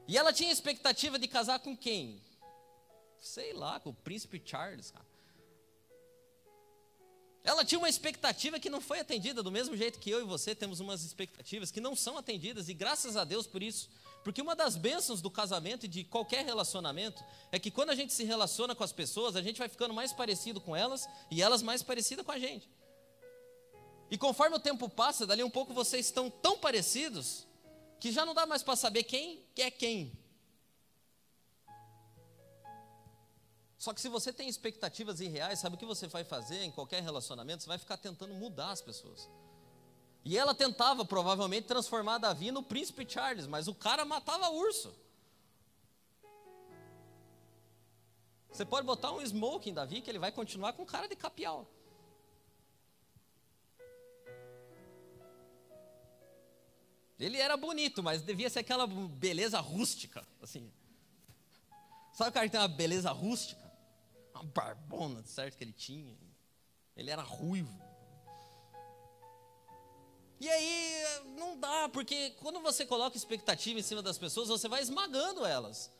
E 0.08 0.17
ela 0.17 0.32
tinha 0.32 0.49
expectativa 0.49 1.19
de 1.19 1.27
casar 1.27 1.60
com 1.60 1.75
quem? 1.75 2.21
Sei 3.19 3.51
lá, 3.51 3.82
com 3.82 3.89
o 3.89 3.93
príncipe 3.93 4.41
Charles, 4.45 4.91
cara. 4.91 5.07
Ela 7.48 7.64
tinha 7.64 7.80
uma 7.80 7.88
expectativa 7.88 8.60
que 8.60 8.70
não 8.70 8.82
foi 8.82 9.00
atendida, 9.00 9.42
do 9.42 9.50
mesmo 9.50 9.78
jeito 9.78 10.00
que 10.00 10.10
eu 10.10 10.20
e 10.20 10.26
você 10.26 10.54
temos 10.54 10.82
umas 10.82 11.06
expectativas 11.06 11.72
que 11.72 11.80
não 11.80 11.96
são 11.96 12.18
atendidas, 12.18 12.68
e 12.68 12.74
graças 12.74 13.16
a 13.16 13.24
Deus 13.24 13.48
por 13.48 13.64
isso. 13.64 13.88
Porque 14.22 14.42
uma 14.42 14.54
das 14.54 14.76
bênçãos 14.76 15.22
do 15.22 15.32
casamento 15.32 15.86
e 15.86 15.88
de 15.88 16.04
qualquer 16.04 16.44
relacionamento 16.44 17.24
é 17.50 17.58
que 17.58 17.72
quando 17.72 17.92
a 17.92 17.96
gente 17.96 18.12
se 18.12 18.26
relaciona 18.26 18.76
com 18.76 18.84
as 18.84 18.92
pessoas, 18.92 19.38
a 19.38 19.42
gente 19.42 19.60
vai 19.60 19.70
ficando 19.70 19.94
mais 19.94 20.12
parecido 20.12 20.60
com 20.60 20.76
elas 20.76 21.08
e 21.32 21.42
elas 21.42 21.62
mais 21.62 21.82
parecidas 21.82 22.26
com 22.26 22.34
a 22.34 22.38
gente. 22.38 22.70
E 24.12 24.18
conforme 24.18 24.58
o 24.58 24.60
tempo 24.60 24.90
passa, 24.90 25.26
dali 25.26 25.42
um 25.42 25.50
pouco 25.50 25.74
vocês 25.74 26.06
estão 26.06 26.30
tão 26.30 26.58
parecidos 26.58 27.48
que 27.98 28.12
já 28.12 28.26
não 28.26 28.34
dá 28.34 28.46
mais 28.46 28.62
para 28.62 28.76
saber 28.76 29.04
quem 29.04 29.46
é 29.56 29.72
quem. 29.72 30.12
Só 33.88 33.93
que 33.93 34.02
se 34.02 34.10
você 34.10 34.34
tem 34.34 34.50
expectativas 34.50 35.21
irreais, 35.21 35.60
sabe 35.60 35.78
o 35.78 35.80
que 35.80 35.86
você 35.86 36.08
vai 36.08 36.26
fazer 36.26 36.62
em 36.62 36.69
qualquer 36.69 37.02
relacionamento? 37.02 37.63
Você 37.63 37.69
vai 37.69 37.78
ficar 37.78 37.95
tentando 37.95 38.34
mudar 38.34 38.71
as 38.71 38.82
pessoas. 38.82 39.30
E 40.26 40.38
ela 40.38 40.54
tentava 40.54 41.06
provavelmente 41.06 41.67
transformar 41.67 42.17
Davi 42.17 42.52
no 42.52 42.62
príncipe 42.62 43.10
Charles, 43.10 43.47
mas 43.47 43.69
o 43.69 43.73
cara 43.73 44.04
matava 44.04 44.50
urso. 44.50 44.93
Você 48.52 48.65
pode 48.65 48.86
botar 48.86 49.13
um 49.13 49.26
smoke 49.26 49.69
em 49.69 49.73
Davi 49.73 50.02
que 50.02 50.12
ele 50.12 50.19
vai 50.19 50.34
continuar 50.34 50.73
com 50.73 50.86
cara 50.86 51.08
de 51.08 51.15
capial. 51.15 51.65
Ele 57.17 57.38
era 57.38 57.56
bonito, 57.56 58.04
mas 58.04 58.21
devia 58.21 58.50
ser 58.50 58.60
aquela 58.60 58.86
beleza 58.86 59.62
rústica, 59.62 60.28
assim. 60.41 60.69
Sabe 62.12 62.32
o 62.32 62.34
cara 62.34 62.47
que 62.47 62.52
tem 62.52 62.60
uma 62.60 62.67
beleza 62.67 63.13
rústica? 63.13 63.66
Uma 64.38 64.52
barbona, 64.52 65.23
certo, 65.26 65.58
que 65.58 65.63
ele 65.63 65.73
tinha. 65.73 66.15
Ele 66.95 67.10
era 67.10 67.21
ruivo. 67.21 67.76
E 70.39 70.47
aí, 70.47 71.04
não 71.36 71.60
dá, 71.60 71.89
porque 71.89 72.32
quando 72.41 72.60
você 72.60 72.86
coloca 72.86 73.17
expectativa 73.17 73.80
em 73.80 73.84
cima 73.84 74.04
das 74.04 74.17
pessoas, 74.17 74.50
você 74.50 74.67
vai 74.67 74.82
esmagando 74.82 75.43
elas. 75.45 75.91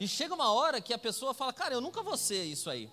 E 0.00 0.08
chega 0.08 0.34
uma 0.34 0.52
hora 0.52 0.80
que 0.80 0.92
a 0.92 0.98
pessoa 0.98 1.32
fala, 1.32 1.52
cara, 1.52 1.74
eu 1.74 1.80
nunca 1.80 2.02
vou 2.02 2.16
ser 2.16 2.42
isso 2.42 2.68
aí. 2.68 2.90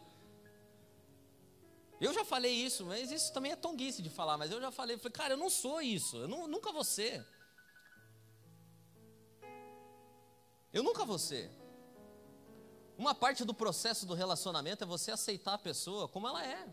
Eu 1.99 2.13
já 2.13 2.23
falei 2.23 2.51
isso, 2.51 2.85
mas 2.85 3.11
isso 3.11 3.33
também 3.33 3.51
é 3.51 3.55
tonguice 3.55 4.01
de 4.01 4.09
falar, 4.09 4.37
mas 4.37 4.51
eu 4.51 4.61
já 4.61 4.71
falei, 4.71 4.97
falei, 4.97 5.11
cara, 5.11 5.33
eu 5.33 5.37
não 5.37 5.49
sou 5.49 5.81
isso, 5.81 6.17
eu 6.17 6.27
não, 6.27 6.47
nunca 6.47 6.71
vou 6.71 6.83
ser. 6.83 7.25
Eu 10.73 10.83
nunca 10.83 11.03
vou 11.05 11.19
ser. 11.19 11.51
Uma 13.01 13.15
parte 13.15 13.43
do 13.43 13.51
processo 13.51 14.05
do 14.05 14.13
relacionamento 14.13 14.83
é 14.83 14.85
você 14.85 15.09
aceitar 15.09 15.55
a 15.55 15.57
pessoa 15.57 16.07
como 16.07 16.27
ela 16.27 16.45
é. 16.45 16.67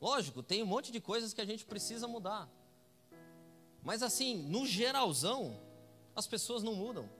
Lógico, 0.00 0.40
tem 0.40 0.62
um 0.62 0.66
monte 0.66 0.92
de 0.92 1.00
coisas 1.00 1.34
que 1.34 1.40
a 1.40 1.44
gente 1.44 1.64
precisa 1.64 2.06
mudar. 2.06 2.48
Mas 3.82 4.04
assim, 4.04 4.36
no 4.36 4.64
geralzão, 4.64 5.60
as 6.14 6.28
pessoas 6.28 6.62
não 6.62 6.76
mudam. 6.76 7.10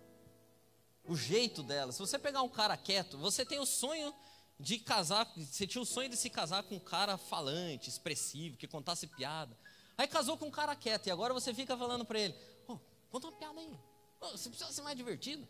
O 1.05 1.16
jeito 1.16 1.64
delas. 1.64 1.96
Se 1.96 2.00
você 2.00 2.16
pegar 2.16 2.42
um 2.42 2.48
cara 2.48 2.76
quieto, 2.76 3.18
você 3.18 3.44
tem 3.44 3.59
o 3.59 3.66
sonho 3.66 4.14
de 4.57 4.78
casar, 4.78 5.28
você 5.37 5.66
tinha 5.66 5.83
o 5.83 5.85
sonho 5.85 6.09
de 6.09 6.16
se 6.16 6.31
casar 6.31 6.62
com 6.62 6.76
um 6.76 6.78
cara 6.78 7.18
falante, 7.18 7.88
expressivo, 7.88 8.57
que 8.57 8.68
contasse 8.68 9.09
piada. 9.09 9.59
Aí 9.98 10.07
casou 10.07 10.38
com 10.38 10.46
um 10.46 10.50
cara 10.52 10.76
quieto 10.76 11.09
e 11.09 11.11
agora 11.11 11.35
você 11.35 11.52
fica 11.52 11.76
falando 11.76 12.05
para 12.05 12.20
ele: 12.20 12.37
oh, 12.68 12.78
conta 13.11 13.26
uma 13.26 13.37
piada 13.37 13.59
aí. 13.59 13.76
Oh, 14.20 14.31
você 14.31 14.48
precisa 14.48 14.70
ser 14.70 14.83
mais 14.83 14.96
divertido. 14.96 15.44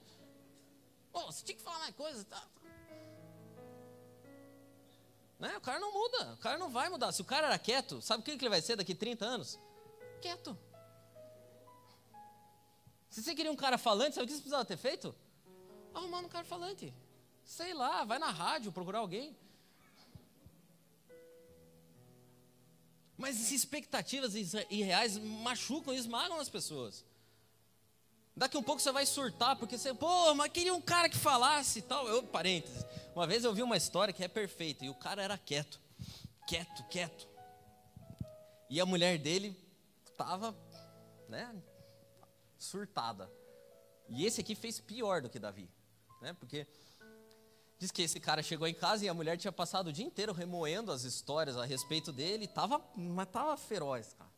Oh, 1.13 1.27
você 1.27 1.45
tinha 1.45 1.57
que 1.57 1.63
falar 1.63 1.79
mais 1.81 1.95
coisas. 1.95 2.25
Tá? 2.25 2.43
Né? 5.39 5.57
O 5.57 5.61
cara 5.61 5.81
não 5.81 5.93
muda, 5.93 6.35
o 6.35 6.37
cara 6.39 6.57
não 6.57 6.71
vai 6.71 6.89
mudar. 6.89 7.13
Se 7.13 7.21
o 7.21 7.25
cara 7.25 7.49
era 7.49 7.59
quieto, 7.59 8.01
sabe 8.01 8.21
o 8.21 8.25
que 8.25 8.31
ele 8.31 8.49
vai 8.49 8.63
ser 8.63 8.77
daqui 8.77 8.95
30 8.95 9.25
anos? 9.25 9.59
Quieto. 10.21 10.57
Se 13.11 13.23
você 13.23 13.35
queria 13.35 13.53
um 13.53 13.57
cara 13.57 13.77
falante, 13.77 14.15
sabe 14.15 14.25
o 14.25 14.27
que 14.29 14.35
você 14.35 14.41
precisava 14.41 14.65
ter 14.65 14.77
feito? 14.77 15.15
Arrumar 15.93 16.21
um 16.21 16.29
cara 16.29 16.45
falante. 16.45 16.95
Sei 17.45 17.75
lá, 17.75 18.05
vai 18.05 18.19
na 18.19 18.31
rádio 18.31 18.73
procurar 18.73 19.01
alguém. 19.01 19.37
Mas 23.19 23.53
expectativas 23.53 24.35
irreais 24.71 25.19
machucam 25.19 25.93
e 25.93 25.97
esmagam 25.97 26.41
as 26.41 26.49
pessoas. 26.49 27.05
Daqui 28.35 28.57
um 28.57 28.63
pouco 28.63 28.81
você 28.81 28.91
vai 28.91 29.05
surtar, 29.05 29.57
porque 29.57 29.77
você, 29.77 29.93
pô, 29.93 30.35
mas 30.35 30.51
queria 30.51 30.75
um 30.75 30.81
cara 30.81 31.09
que 31.09 31.17
falasse 31.17 31.81
e 31.81 31.83
tal. 31.83 32.09
Eu, 32.09 32.23
parênteses, 32.23 32.85
uma 33.15 33.27
vez 33.27 33.45
eu 33.45 33.53
vi 33.53 33.63
uma 33.63 33.77
história 33.77 34.13
que 34.13 34.25
é 34.25 34.29
perfeita, 34.29 34.85
e 34.85 34.89
o 34.89 34.95
cara 34.95 35.23
era 35.23 35.37
quieto, 35.37 35.79
quieto, 36.47 36.83
quieto. 36.85 37.29
E 38.71 38.81
a 38.81 38.87
mulher 38.87 39.19
dele 39.19 39.55
estava, 40.11 40.57
né, 41.29 41.55
surtada. 42.59 43.31
E 44.09 44.25
esse 44.25 44.41
aqui 44.41 44.55
fez 44.55 44.81
pior 44.81 45.21
do 45.21 45.29
que 45.29 45.39
Davi, 45.39 45.71
né, 46.23 46.33
porque 46.33 46.67
diz 47.79 47.91
que 47.91 48.01
esse 48.01 48.19
cara 48.19 48.43
chegou 48.43 48.67
em 48.67 48.75
casa 48.75 49.05
e 49.05 49.09
a 49.11 49.15
mulher 49.15 49.37
tinha 49.37 49.53
passado 49.53 49.89
o 49.89 49.93
dia 49.93 50.07
inteiro 50.07 50.33
remoendo 50.33 50.91
as 50.91 51.03
histórias 51.03 51.59
a 51.59 51.67
respeito 51.67 52.11
dele, 52.13 52.47
tava, 52.49 52.83
mas 52.97 53.29
tava 53.29 53.57
feroz, 53.59 54.15
cara. 54.15 54.32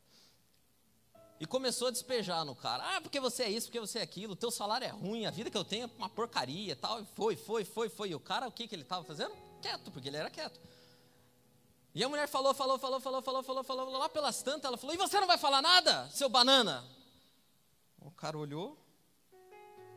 E 1.40 1.46
começou 1.46 1.88
a 1.88 1.90
despejar 1.90 2.44
no 2.44 2.54
cara. 2.54 2.96
Ah, 2.96 3.00
porque 3.00 3.18
você 3.18 3.42
é 3.42 3.50
isso, 3.50 3.66
porque 3.66 3.80
você 3.80 3.98
é 3.98 4.02
aquilo, 4.02 4.36
teu 4.36 4.50
salário 4.50 4.86
é 4.86 4.90
ruim, 4.90 5.26
a 5.26 5.30
vida 5.30 5.50
que 5.50 5.56
eu 5.56 5.64
tenho 5.64 5.84
é 5.86 5.90
uma 5.98 6.08
porcaria 6.08 6.76
tal. 6.76 7.00
E 7.00 7.06
foi, 7.14 7.36
foi, 7.36 7.64
foi, 7.64 7.88
foi. 7.88 8.08
E 8.10 8.14
o 8.14 8.20
cara, 8.20 8.46
o 8.46 8.52
que, 8.52 8.68
que 8.68 8.74
ele 8.74 8.82
estava 8.82 9.04
fazendo? 9.04 9.34
Quieto, 9.60 9.90
porque 9.90 10.08
ele 10.08 10.16
era 10.16 10.30
quieto. 10.30 10.60
E 11.94 12.02
a 12.02 12.08
mulher 12.08 12.28
falou, 12.28 12.52
falou, 12.54 12.78
falou, 12.78 13.00
falou, 13.00 13.22
falou, 13.22 13.42
falou, 13.42 13.64
falou, 13.64 13.90
lá 13.98 14.08
pelas 14.08 14.42
tantas, 14.42 14.64
ela 14.64 14.76
falou, 14.76 14.94
e 14.94 14.98
você 14.98 15.18
não 15.20 15.26
vai 15.26 15.38
falar 15.38 15.62
nada, 15.62 16.08
seu 16.10 16.28
banana? 16.28 16.84
O 18.00 18.10
cara 18.10 18.36
olhou 18.36 18.76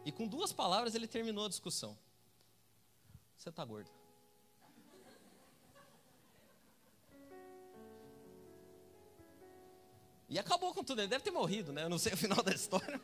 e 0.05 0.11
com 0.11 0.27
duas 0.27 0.53
palavras 0.53 0.95
ele 0.95 1.07
terminou 1.07 1.45
a 1.45 1.49
discussão. 1.49 1.97
Você 3.35 3.49
está 3.49 3.65
gordo. 3.65 3.96
E 10.29 10.37
acabou 10.37 10.73
com 10.73 10.83
tudo. 10.83 11.01
Ele 11.01 11.07
deve 11.07 11.23
ter 11.23 11.31
morrido, 11.31 11.71
né? 11.71 11.83
Eu 11.83 11.89
não 11.89 11.97
sei 11.97 12.13
o 12.13 12.17
final 12.17 12.43
da 12.43 12.53
história. 12.53 13.01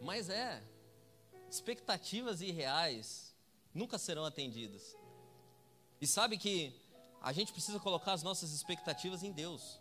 Mas 0.00 0.28
é. 0.28 0.62
Expectativas 1.50 2.40
irreais 2.40 3.34
nunca 3.74 3.98
serão 3.98 4.24
atendidas. 4.24 4.96
E 6.00 6.06
sabe 6.06 6.38
que 6.38 6.74
a 7.20 7.32
gente 7.32 7.52
precisa 7.52 7.78
colocar 7.78 8.12
as 8.12 8.22
nossas 8.22 8.52
expectativas 8.52 9.22
em 9.22 9.32
Deus. 9.32 9.78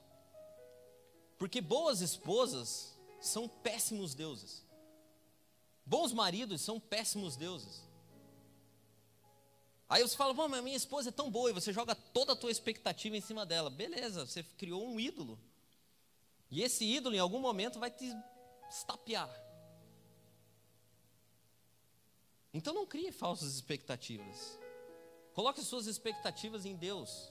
Porque 1.37 1.59
boas 1.59 2.01
esposas 2.01 2.95
são 3.19 3.47
péssimos 3.47 4.13
deuses. 4.13 4.63
Bons 5.85 6.13
maridos 6.13 6.61
são 6.61 6.79
péssimos 6.79 7.35
deuses. 7.35 7.81
Aí 9.91 10.01
você 10.01 10.15
fala, 10.15 10.33
mas 10.47 10.63
minha 10.63 10.77
esposa 10.77 11.09
é 11.09 11.11
tão 11.11 11.29
boa, 11.29 11.49
e 11.49 11.53
você 11.53 11.73
joga 11.73 11.93
toda 11.93 12.31
a 12.31 12.35
tua 12.35 12.49
expectativa 12.49 13.17
em 13.17 13.19
cima 13.19 13.45
dela. 13.45 13.69
Beleza, 13.69 14.25
você 14.25 14.41
criou 14.41 14.87
um 14.87 14.97
ídolo. 14.97 15.37
E 16.49 16.63
esse 16.63 16.85
ídolo, 16.85 17.13
em 17.13 17.19
algum 17.19 17.39
momento, 17.39 17.77
vai 17.77 17.91
te 17.91 18.09
estapear. 18.69 19.29
Então 22.53 22.73
não 22.73 22.87
crie 22.87 23.11
falsas 23.11 23.53
expectativas. 23.53 24.57
Coloque 25.33 25.61
suas 25.61 25.87
expectativas 25.87 26.65
em 26.65 26.77
Deus. 26.77 27.29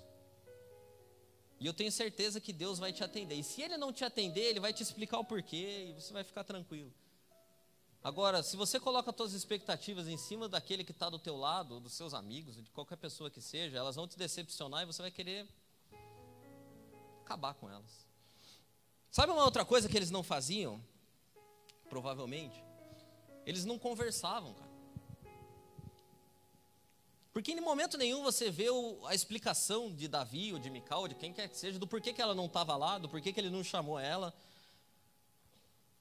E 1.59 1.65
eu 1.65 1.73
tenho 1.73 1.91
certeza 1.91 2.43
que 2.43 2.53
Deus 2.53 2.79
vai 2.79 2.93
te 2.93 3.03
atender. 3.03 3.37
E 3.37 3.43
se 3.43 3.63
Ele 3.63 3.79
não 3.79 3.91
te 3.91 4.05
atender, 4.05 4.43
Ele 4.43 4.61
vai 4.61 4.75
te 4.75 4.83
explicar 4.83 5.19
o 5.19 5.25
porquê 5.25 5.87
e 5.89 5.93
você 5.95 6.13
vai 6.13 6.25
ficar 6.25 6.45
tranquilo. 6.45 6.93
Agora, 8.03 8.43
se 8.43 8.57
você 8.57 8.81
coloca 8.81 9.15
suas 9.15 9.35
expectativas 9.35 10.09
em 10.09 10.17
cima 10.17 10.49
daquele 10.49 10.83
que 10.83 10.91
está 10.91 11.11
do 11.11 11.19
teu 11.19 11.37
lado, 11.37 11.81
dos 11.81 11.93
seus 11.93 12.15
amigos, 12.15 12.57
de 12.57 12.71
qualquer 12.71 12.97
pessoa 12.97 13.31
que 13.31 13.43
seja, 13.43 13.77
elas 13.77 13.95
vão 13.95 14.09
te 14.09 14.17
decepcionar 14.17 14.83
e 14.83 14.87
você 14.87 15.03
vai 15.03 15.11
querer 15.11 15.47
acabar 17.23 17.53
com 17.53 17.69
elas. 17.69 18.09
Sabe 19.11 19.33
uma 19.33 19.45
outra 19.45 19.67
coisa 19.67 19.87
que 19.87 19.97
eles 19.97 20.11
não 20.11 20.23
faziam? 20.23 20.83
Provavelmente. 21.91 22.65
Eles 23.45 23.67
não 23.67 23.79
conversavam, 23.79 24.55
cara. 24.55 24.71
Porque 27.35 27.53
em 27.53 27.61
momento 27.61 27.99
nenhum 27.99 28.23
você 28.23 28.51
vê 28.51 28.67
a 29.07 29.15
explicação 29.15 29.95
de 29.95 30.09
Davi 30.09 30.55
ou 30.55 30.59
de 30.59 30.71
Mical, 30.71 31.03
ou 31.03 31.09
de 31.09 31.15
quem 31.15 31.35
quer 31.35 31.49
que 31.49 31.57
seja, 31.57 31.79
do 31.79 31.87
porquê 31.87 32.15
que 32.15 32.23
ela 32.23 32.35
não 32.35 32.47
estava 32.47 32.77
lá, 32.77 32.97
do 32.97 33.09
porquê 33.11 33.31
que 33.33 33.39
ele 33.39 33.51
não 33.51 33.63
chamou 33.63 33.99
ela, 33.99 34.35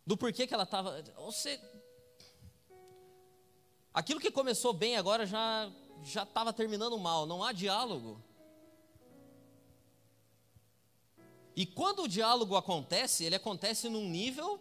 do 0.07 0.15
porquê 0.15 0.47
que 0.47 0.53
ela 0.53 0.63
estava. 0.63 1.01
Você 1.17 1.59
Aquilo 3.99 4.21
que 4.21 4.31
começou 4.31 4.71
bem 4.71 4.95
agora 4.95 5.25
já 5.25 5.69
já 6.01 6.23
estava 6.23 6.53
terminando 6.53 6.97
mal, 6.97 7.25
não 7.25 7.43
há 7.43 7.51
diálogo. 7.51 8.23
E 11.53 11.65
quando 11.65 12.03
o 12.03 12.07
diálogo 12.07 12.55
acontece, 12.55 13.25
ele 13.25 13.35
acontece 13.35 13.89
num 13.89 14.07
nível 14.07 14.57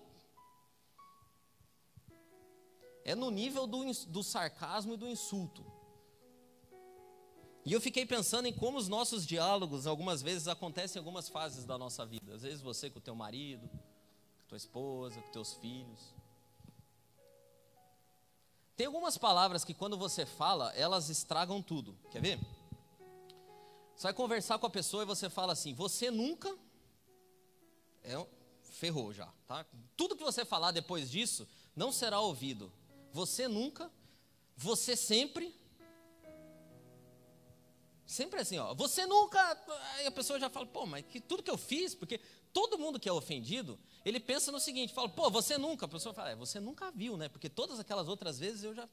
é 3.05 3.15
no 3.15 3.31
nível 3.31 3.65
do, 3.69 3.93
do 4.09 4.25
sarcasmo 4.25 4.95
e 4.95 4.97
do 4.97 5.07
insulto. 5.07 5.65
E 7.65 7.73
eu 7.73 7.81
fiquei 7.81 8.05
pensando 8.05 8.49
em 8.49 8.53
como 8.53 8.77
os 8.77 8.89
nossos 8.89 9.25
diálogos, 9.25 9.87
algumas 9.87 10.21
vezes, 10.21 10.49
acontecem 10.49 10.99
em 10.99 11.05
algumas 11.05 11.29
fases 11.29 11.65
da 11.65 11.79
nossa 11.79 12.05
vida. 12.05 12.35
Às 12.35 12.43
vezes 12.43 12.61
você 12.61 12.91
com 12.91 12.99
o 12.99 13.03
teu 13.03 13.15
marido, 13.15 13.69
com 13.69 14.49
tua 14.49 14.59
esposa, 14.59 15.23
com 15.23 15.31
teus 15.31 15.55
filhos. 15.55 16.18
Tem 18.79 18.87
algumas 18.87 19.19
palavras 19.19 19.65
que 19.65 19.75
quando 19.75 19.99
você 19.99 20.25
fala, 20.25 20.73
elas 20.77 21.09
estragam 21.09 21.61
tudo. 21.61 21.99
Quer 22.13 22.23
ver? 22.23 22.39
Você 23.97 24.05
vai 24.05 24.15
conversar 24.15 24.57
com 24.61 24.67
a 24.67 24.71
pessoa 24.71 25.03
e 25.03 25.07
você 25.07 25.29
fala 25.29 25.53
assim: 25.53 25.75
Você 25.75 26.13
nunca. 26.13 26.57
É, 28.05 28.25
ferrou 28.63 29.13
já, 29.13 29.27
tá? 29.49 29.67
Tudo 29.97 30.15
que 30.15 30.23
você 30.23 30.45
falar 30.45 30.71
depois 30.71 31.11
disso 31.11 31.45
não 31.75 31.91
será 31.91 32.21
ouvido. 32.21 32.73
Você 33.13 33.49
nunca. 33.49 33.91
você 34.57 34.95
sempre. 34.95 35.53
Sempre 38.07 38.39
assim, 38.39 38.59
ó. 38.59 38.75
Você 38.75 39.07
nunca. 39.07 39.41
Aí 39.97 40.07
a 40.07 40.13
pessoa 40.13 40.39
já 40.39 40.49
fala, 40.49 40.67
pô, 40.67 40.87
mas 40.87 41.05
que, 41.05 41.21
tudo 41.21 41.43
que 41.43 41.51
eu 41.51 41.59
fiz, 41.59 41.97
porque 41.97 42.21
todo 42.53 42.79
mundo 42.79 42.99
que 42.99 43.09
é 43.09 43.13
ofendido, 43.13 43.79
ele 44.05 44.21
pensa 44.21 44.51
no 44.53 44.61
seguinte: 44.61 44.93
fala, 44.93 45.09
pô, 45.09 45.31
você 45.31 45.59
nunca. 45.59 45.87
A 45.87 45.89
pessoa 45.89 46.15
fala, 46.15 46.31
é, 46.31 46.37
você 46.37 46.61
nunca 46.61 46.91
viu, 46.91 47.17
né? 47.17 47.29
Porque 47.29 47.49
todas 47.49 47.79
aquelas 47.79 48.09
outras 48.09 48.39
vezes 48.39 48.65
eu 48.65 48.75
já. 48.75 48.89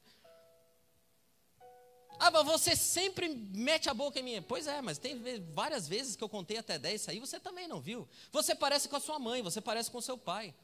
Ah, 2.18 2.30
mas 2.30 2.46
você 2.46 2.74
sempre 2.74 3.28
mete 3.28 3.90
a 3.90 3.94
boca 3.94 4.18
em 4.18 4.22
mim. 4.22 4.42
Pois 4.42 4.66
é, 4.66 4.80
mas 4.80 4.98
tem 4.98 5.20
várias 5.52 5.86
vezes 5.86 6.16
que 6.16 6.24
eu 6.24 6.28
contei 6.28 6.56
até 6.56 6.78
10, 6.78 7.00
isso 7.00 7.10
aí 7.10 7.20
você 7.20 7.38
também 7.38 7.68
não 7.68 7.80
viu. 7.80 8.08
Você 8.32 8.54
parece 8.54 8.88
com 8.88 8.96
a 8.96 9.00
sua 9.00 9.18
mãe, 9.18 9.42
você 9.42 9.60
parece 9.60 9.90
com 9.90 9.98
o 9.98 10.02
seu 10.02 10.16
pai. 10.16 10.54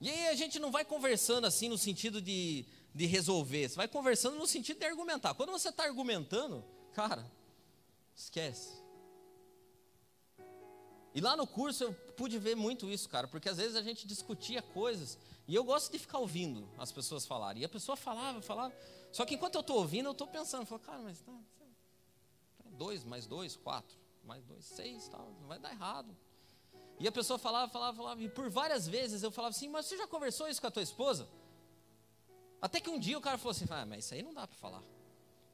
E 0.00 0.10
aí 0.10 0.28
a 0.28 0.34
gente 0.34 0.58
não 0.58 0.70
vai 0.70 0.84
conversando 0.84 1.46
assim 1.46 1.68
no 1.68 1.78
sentido 1.78 2.20
de, 2.20 2.66
de 2.94 3.06
resolver, 3.06 3.68
você 3.68 3.76
vai 3.76 3.88
conversando 3.88 4.36
no 4.36 4.46
sentido 4.46 4.78
de 4.78 4.84
argumentar. 4.84 5.34
Quando 5.34 5.50
você 5.50 5.70
está 5.70 5.84
argumentando, 5.84 6.62
cara, 6.92 7.30
esquece. 8.16 8.82
E 11.14 11.20
lá 11.20 11.36
no 11.36 11.46
curso 11.46 11.84
eu 11.84 11.94
pude 11.94 12.38
ver 12.38 12.54
muito 12.54 12.90
isso, 12.90 13.08
cara, 13.08 13.28
porque 13.28 13.48
às 13.48 13.56
vezes 13.56 13.76
a 13.76 13.82
gente 13.82 14.06
discutia 14.06 14.60
coisas 14.60 15.18
e 15.48 15.54
eu 15.54 15.64
gosto 15.64 15.92
de 15.92 15.98
ficar 15.98 16.18
ouvindo 16.18 16.68
as 16.76 16.90
pessoas 16.90 17.24
falarem. 17.24 17.62
E 17.62 17.64
a 17.64 17.68
pessoa 17.68 17.96
falava, 17.96 18.42
falava. 18.42 18.74
Só 19.12 19.24
que 19.24 19.34
enquanto 19.34 19.54
eu 19.54 19.60
estou 19.60 19.78
ouvindo, 19.78 20.06
eu 20.06 20.12
estou 20.12 20.26
pensando, 20.26 20.66
falo, 20.66 20.80
cara, 20.80 20.98
mas 20.98 21.20
tá, 21.20 21.32
tá, 21.32 22.70
dois, 22.72 23.04
mais 23.04 23.26
dois, 23.26 23.56
quatro, 23.56 23.96
mais 24.24 24.44
dois, 24.44 24.64
seis, 24.64 25.08
tal, 25.08 25.32
vai 25.46 25.58
dar 25.58 25.70
errado. 25.70 26.14
E 26.98 27.06
a 27.06 27.12
pessoa 27.12 27.38
falava, 27.38 27.70
falava, 27.70 27.96
falava, 27.96 28.22
e 28.22 28.28
por 28.28 28.50
várias 28.50 28.88
vezes 28.88 29.22
eu 29.22 29.30
falava 29.30 29.54
assim, 29.54 29.68
mas 29.68 29.86
você 29.86 29.96
já 29.96 30.06
conversou 30.06 30.48
isso 30.48 30.60
com 30.60 30.66
a 30.66 30.70
tua 30.70 30.82
esposa? 30.82 31.28
Até 32.60 32.80
que 32.80 32.90
um 32.90 32.98
dia 32.98 33.16
o 33.16 33.20
cara 33.20 33.38
falou 33.38 33.52
assim, 33.52 33.66
ah, 33.70 33.86
mas 33.86 34.04
isso 34.04 34.14
aí 34.14 34.22
não 34.22 34.34
dá 34.34 34.46
para 34.46 34.56
falar. 34.56 34.82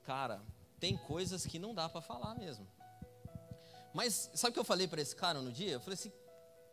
Cara, 0.05 0.43
tem 0.83 0.97
coisas 0.97 1.47
que 1.47 1.61
não 1.61 1.73
dá 1.73 1.89
para 1.89 2.01
falar 2.01 2.35
mesmo. 2.35 2.67
Mas 3.95 4.29
sabe 4.35 4.51
o 4.51 4.55
que 4.55 4.59
eu 4.59 4.65
falei 4.65 4.89
para 4.89 5.01
esse 5.01 5.15
cara 5.15 5.41
no 5.41 5.53
dia? 5.53 5.75
Eu 5.75 5.81
falei 5.81 5.95
assim, 5.95 6.11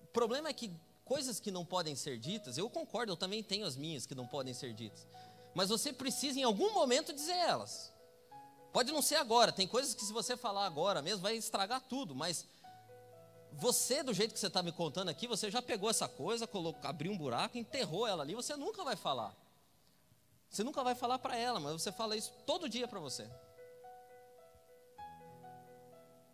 o 0.02 0.08
problema 0.08 0.50
é 0.50 0.54
que 0.54 0.74
coisas 1.06 1.40
que 1.40 1.52
não 1.52 1.64
podem 1.64 1.96
ser 1.96 2.18
ditas, 2.18 2.58
eu 2.58 2.68
concordo, 2.72 3.12
eu 3.12 3.16
também 3.16 3.44
tenho 3.44 3.68
as 3.68 3.76
minhas 3.76 4.08
que 4.08 4.16
não 4.16 4.26
podem 4.26 4.52
ser 4.52 4.74
ditas. 4.74 5.06
Mas 5.54 5.70
você 5.70 5.94
precisa 5.94 6.40
em 6.40 6.44
algum 6.44 6.74
momento 6.74 7.14
dizer 7.14 7.36
elas. 7.36 7.94
Pode 8.74 8.92
não 8.92 9.00
ser 9.00 9.18
agora, 9.18 9.52
tem 9.52 9.68
coisas 9.68 9.94
que 9.94 10.04
se 10.04 10.12
você 10.12 10.36
falar 10.36 10.66
agora 10.66 11.04
mesmo 11.04 11.22
vai 11.22 11.36
estragar 11.36 11.80
tudo, 11.80 12.16
mas 12.16 12.48
você, 13.54 14.02
do 14.02 14.12
jeito 14.12 14.34
que 14.34 14.40
você 14.40 14.48
está 14.48 14.64
me 14.64 14.72
contando 14.72 15.10
aqui, 15.10 15.28
você 15.28 15.52
já 15.52 15.62
pegou 15.62 15.88
essa 15.88 16.08
coisa, 16.08 16.48
colocou, 16.48 16.90
abriu 16.90 17.12
um 17.12 17.18
buraco, 17.18 17.60
enterrou 17.60 18.08
ela 18.08 18.24
ali, 18.24 18.34
você 18.34 18.56
nunca 18.56 18.84
vai 18.84 18.96
falar. 18.96 19.36
Você 20.50 20.64
nunca 20.64 20.84
vai 20.84 20.96
falar 20.96 21.20
para 21.20 21.38
ela, 21.38 21.60
mas 21.60 21.74
você 21.74 21.92
fala 21.92 22.18
isso 22.18 22.34
todo 22.48 22.68
dia 22.68 22.88
para 22.88 23.00
você. 23.00 23.30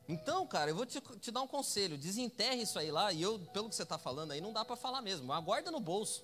Então, 0.07 0.45
cara, 0.45 0.69
eu 0.69 0.75
vou 0.75 0.85
te, 0.85 1.01
te, 1.19 1.31
dar 1.31 1.41
um 1.41 1.47
conselho: 1.47 1.97
desenterre 1.97 2.61
isso 2.61 2.77
aí 2.77 2.91
lá, 2.91 3.11
e 3.11 3.21
eu, 3.21 3.39
pelo 3.53 3.69
que 3.69 3.75
você 3.75 3.83
está 3.83 3.97
falando 3.97 4.31
aí, 4.31 4.41
não 4.41 4.53
dá 4.53 4.63
para 4.63 4.75
falar 4.75 5.01
mesmo, 5.01 5.31
aguarda 5.33 5.71
no 5.71 5.79
bolso. 5.79 6.23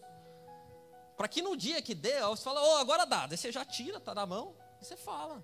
Para 1.17 1.27
que 1.27 1.41
no 1.41 1.55
dia 1.55 1.81
que 1.81 1.93
der, 1.93 2.23
você 2.25 2.43
fala, 2.43 2.61
oh, 2.61 2.77
agora 2.77 3.05
dá, 3.05 3.27
daí 3.27 3.37
você 3.37 3.51
já 3.51 3.63
tira, 3.63 3.99
tá 3.99 4.13
na 4.13 4.25
mão, 4.25 4.55
e 4.81 4.85
você 4.85 4.95
fala. 4.95 5.43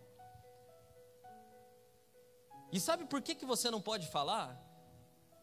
E 2.72 2.80
sabe 2.80 3.06
por 3.06 3.22
que, 3.22 3.36
que 3.36 3.46
você 3.46 3.72
não 3.72 3.82
pode 3.82 4.08
falar? 4.08 4.60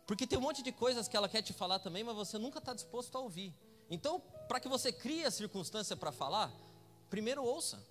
Porque 0.07 0.27
tem 0.27 0.39
um 0.39 0.43
monte 0.43 0.63
de 0.63 0.71
coisas 0.71 1.09
que 1.09 1.17
ela 1.17 1.29
quer 1.29 1.43
te 1.43 1.53
falar 1.53 1.79
também, 1.79 2.05
mas 2.05 2.15
você 2.15 2.39
nunca 2.39 2.59
está 2.59 2.75
disposto 2.75 3.17
a 3.17 3.21
ouvir. 3.21 3.55
Então, 3.89 4.21
para 4.49 4.61
que 4.61 4.69
você 4.69 4.93
crie 4.93 5.25
a 5.25 5.31
circunstância 5.31 5.97
para 5.97 6.13
falar, 6.13 6.53
primeiro 7.09 7.43
ouça. 7.43 7.83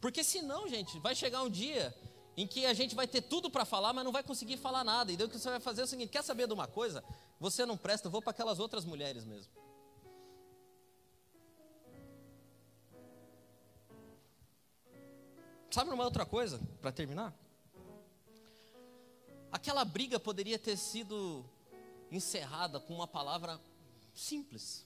Porque 0.00 0.24
senão, 0.24 0.66
gente, 0.68 0.98
vai 0.98 1.14
chegar 1.14 1.42
um 1.42 1.50
dia 1.50 1.94
em 2.36 2.46
que 2.46 2.64
a 2.64 2.72
gente 2.72 2.94
vai 2.94 3.06
ter 3.06 3.20
tudo 3.20 3.50
para 3.50 3.64
falar, 3.64 3.92
mas 3.92 4.04
não 4.04 4.12
vai 4.12 4.22
conseguir 4.22 4.56
falar 4.56 4.82
nada. 4.82 5.12
E 5.12 5.16
daí 5.16 5.26
o 5.26 5.30
que 5.30 5.38
você 5.38 5.50
vai 5.50 5.60
fazer 5.60 5.82
é 5.82 5.84
o 5.84 5.86
seguinte: 5.86 6.10
quer 6.10 6.24
saber 6.24 6.46
de 6.46 6.54
uma 6.54 6.66
coisa? 6.66 7.04
Você 7.38 7.66
não 7.66 7.76
presta, 7.76 8.08
eu 8.08 8.10
vou 8.10 8.22
para 8.22 8.30
aquelas 8.30 8.58
outras 8.58 8.84
mulheres 8.84 9.24
mesmo. 9.24 9.52
Sabe 15.70 15.90
uma 15.90 16.04
outra 16.04 16.26
coisa, 16.26 16.60
para 16.80 16.90
terminar? 16.90 17.32
Aquela 19.52 19.84
briga 19.84 20.18
poderia 20.18 20.58
ter 20.58 20.76
sido 20.76 21.44
encerrada 22.10 22.80
com 22.80 22.94
uma 22.94 23.06
palavra 23.06 23.60
simples. 24.12 24.84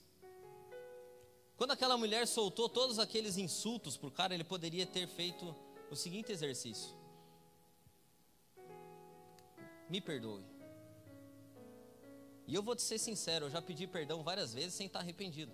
Quando 1.56 1.70
aquela 1.70 1.96
mulher 1.96 2.26
soltou 2.26 2.68
todos 2.68 2.98
aqueles 2.98 3.36
insultos 3.36 3.96
para 3.96 4.08
o 4.08 4.10
cara, 4.10 4.34
ele 4.34 4.42
poderia 4.42 4.84
ter 4.84 5.06
feito 5.06 5.54
o 5.90 5.94
seguinte 5.94 6.32
exercício: 6.32 6.94
Me 9.88 10.00
perdoe. 10.00 10.44
E 12.46 12.54
eu 12.54 12.62
vou 12.62 12.74
te 12.74 12.82
ser 12.82 12.98
sincero, 12.98 13.46
eu 13.46 13.50
já 13.50 13.62
pedi 13.62 13.86
perdão 13.86 14.22
várias 14.22 14.52
vezes 14.52 14.74
sem 14.74 14.86
estar 14.86 14.98
arrependido. 14.98 15.52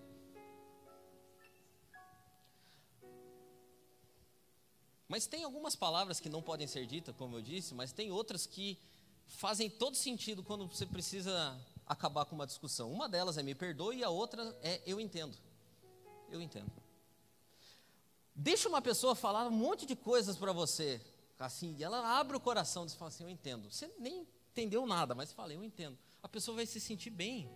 Mas 5.07 5.27
tem 5.27 5.45
algumas 5.45 5.77
palavras 5.77 6.19
que 6.19 6.29
não 6.29 6.41
podem 6.41 6.67
ser 6.67 6.87
ditas, 6.87 7.15
como 7.17 7.37
eu 7.37 7.43
disse, 7.43 7.75
mas 7.75 7.93
tem 7.93 8.11
outras 8.11 8.47
que 8.47 8.79
fazem 9.27 9.69
todo 9.69 9.97
sentido 9.97 10.43
quando 10.43 10.67
você 10.67 10.87
precisa 10.87 11.61
acabar 11.87 12.25
com 12.25 12.35
uma 12.35 12.47
discussão. 12.47 12.91
Uma 12.91 13.09
delas 13.09 13.37
é 13.37 13.43
me 13.43 13.55
perdoe 13.55 13.99
e 13.99 14.05
a 14.05 14.09
outra 14.09 14.57
é 14.63 14.81
eu 14.87 15.01
entendo 15.01 15.37
eu 16.31 16.41
entendo. 16.41 16.71
Deixa 18.35 18.69
uma 18.69 18.81
pessoa 18.81 19.15
falar 19.15 19.47
um 19.47 19.51
monte 19.51 19.85
de 19.85 19.95
coisas 19.95 20.37
para 20.37 20.53
você, 20.53 21.01
assim, 21.39 21.75
e 21.79 21.85
ela 21.85 22.19
abre 22.19 22.37
o 22.37 22.41
coração 22.41 22.87
e 22.87 22.91
fala 22.91 23.09
assim, 23.09 23.25
eu 23.25 23.29
entendo. 23.29 23.71
Você 23.71 23.91
nem 23.99 24.27
entendeu 24.51 24.87
nada, 24.87 25.15
mas 25.15 25.33
fala, 25.33 25.53
eu 25.53 25.63
entendo. 25.63 25.99
A 26.23 26.29
pessoa 26.29 26.57
vai 26.57 26.67
se 26.67 26.81
sentir 26.81 27.11
bem. 27.11 27.51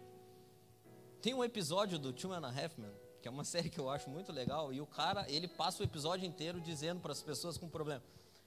Tem 1.22 1.32
um 1.32 1.42
episódio 1.42 1.98
do 1.98 2.12
Two 2.12 2.32
and 2.32 2.46
a 2.46 2.48
Half 2.48 2.78
Men, 2.78 2.92
que 3.22 3.28
é 3.28 3.30
uma 3.30 3.44
série 3.46 3.70
que 3.70 3.78
eu 3.78 3.88
acho 3.88 4.10
muito 4.10 4.32
legal, 4.32 4.72
e 4.72 4.80
o 4.80 4.86
cara, 4.86 5.24
ele 5.30 5.48
passa 5.48 5.82
o 5.82 5.86
episódio 5.86 6.26
inteiro 6.26 6.60
dizendo 6.60 7.00
para 7.00 7.12
as 7.12 7.22
pessoas 7.22 7.56
com 7.56 7.68
problema, 7.68 8.02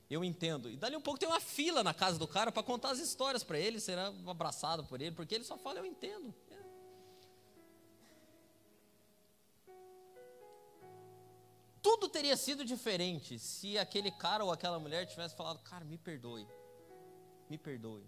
eu 0.09 0.23
entendo. 0.23 0.69
E 0.69 0.77
dali 0.77 0.95
um 0.95 1.01
pouco 1.01 1.19
tem 1.19 1.27
uma 1.27 1.39
fila 1.39 1.83
na 1.83 1.93
casa 1.93 2.19
do 2.19 2.27
cara 2.27 2.51
para 2.51 2.61
contar 2.61 2.91
as 2.91 2.99
histórias 2.99 3.43
para 3.43 3.59
ele, 3.59 3.79
será 3.79 4.13
abraçado 4.27 4.83
por 4.85 5.01
ele, 5.01 5.15
porque 5.15 5.33
ele 5.33 5.43
só 5.43 5.57
fala, 5.57 5.79
eu 5.79 5.85
entendo. 5.85 6.33
Tudo 11.87 12.09
teria 12.09 12.35
sido 12.35 12.65
diferente 12.65 13.39
se 13.39 13.77
aquele 13.77 14.11
cara 14.11 14.43
ou 14.43 14.51
aquela 14.51 14.77
mulher 14.77 15.05
tivesse 15.05 15.33
falado: 15.33 15.59
Cara, 15.59 15.85
me 15.85 15.97
perdoe, 15.97 16.45
me 17.49 17.57
perdoe. 17.57 18.05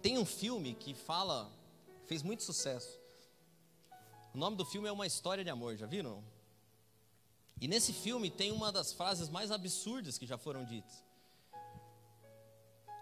Tem 0.00 0.16
um 0.16 0.24
filme 0.24 0.74
que 0.74 0.94
fala, 0.94 1.52
fez 2.06 2.22
muito 2.22 2.42
sucesso. 2.42 2.98
O 4.32 4.38
nome 4.38 4.56
do 4.56 4.64
filme 4.64 4.88
é 4.88 4.92
Uma 4.92 5.06
História 5.06 5.44
de 5.44 5.50
Amor, 5.50 5.76
já 5.76 5.84
viram? 5.86 6.24
E 7.60 7.68
nesse 7.68 7.92
filme 7.92 8.30
tem 8.30 8.50
uma 8.50 8.72
das 8.72 8.94
frases 8.94 9.28
mais 9.28 9.50
absurdas 9.50 10.16
que 10.16 10.24
já 10.24 10.38
foram 10.38 10.64
ditas. 10.64 11.04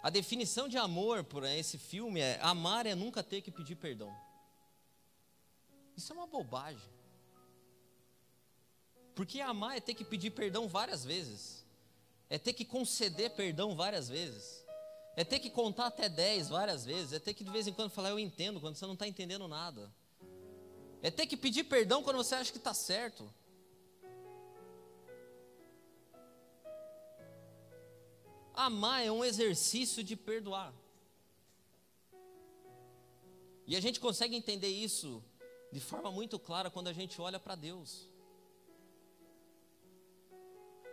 A 0.01 0.09
definição 0.09 0.67
de 0.67 0.77
amor 0.77 1.23
por 1.23 1.45
esse 1.45 1.77
filme 1.77 2.19
é: 2.19 2.37
amar 2.41 2.85
é 2.85 2.93
nunca 2.93 3.23
ter 3.23 3.41
que 3.41 3.49
pedir 3.49 3.77
perdão. 3.77 4.13
Isso 5.95 6.11
é 6.11 6.15
uma 6.17 6.27
bobagem. 6.27 7.02
Porque 9.15 9.41
amar 9.41 9.77
é 9.77 9.79
ter 9.79 9.93
que 9.93 10.03
pedir 10.03 10.31
perdão 10.31 10.67
várias 10.67 11.05
vezes, 11.05 11.65
é 12.29 12.37
ter 12.37 12.53
que 12.53 12.65
conceder 12.65 13.31
perdão 13.31 13.75
várias 13.75 14.09
vezes, 14.09 14.65
é 15.15 15.23
ter 15.23 15.39
que 15.39 15.49
contar 15.49 15.87
até 15.87 16.09
10 16.09 16.49
várias 16.49 16.83
vezes, 16.83 17.13
é 17.13 17.19
ter 17.19 17.33
que 17.33 17.43
de 17.43 17.51
vez 17.51 17.67
em 17.67 17.73
quando 17.73 17.91
falar 17.91 18.09
eu 18.09 18.19
entendo 18.19 18.59
quando 18.59 18.75
você 18.75 18.85
não 18.85 18.93
está 18.93 19.07
entendendo 19.07 19.47
nada, 19.47 19.93
é 21.01 21.11
ter 21.11 21.27
que 21.27 21.37
pedir 21.37 21.65
perdão 21.65 22.01
quando 22.01 22.17
você 22.17 22.33
acha 22.33 22.51
que 22.51 22.57
está 22.57 22.73
certo. 22.73 23.31
Amar 28.55 29.03
é 29.03 29.11
um 29.11 29.25
exercício 29.25 30.03
de 30.03 30.15
perdoar. 30.15 30.73
E 33.65 33.75
a 33.75 33.81
gente 33.81 33.99
consegue 33.99 34.35
entender 34.35 34.67
isso 34.67 35.23
de 35.71 35.79
forma 35.79 36.11
muito 36.11 36.37
clara 36.37 36.69
quando 36.69 36.87
a 36.87 36.93
gente 36.93 37.19
olha 37.19 37.39
para 37.39 37.55
Deus. 37.55 38.12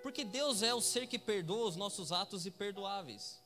Porque 0.03 0.25
Deus 0.25 0.63
é 0.63 0.73
o 0.75 0.81
ser 0.81 1.07
que 1.07 1.19
perdoa 1.19 1.69
os 1.69 1.77
nossos 1.77 2.13
atos 2.13 2.47
imperdoáveis. 2.47 3.41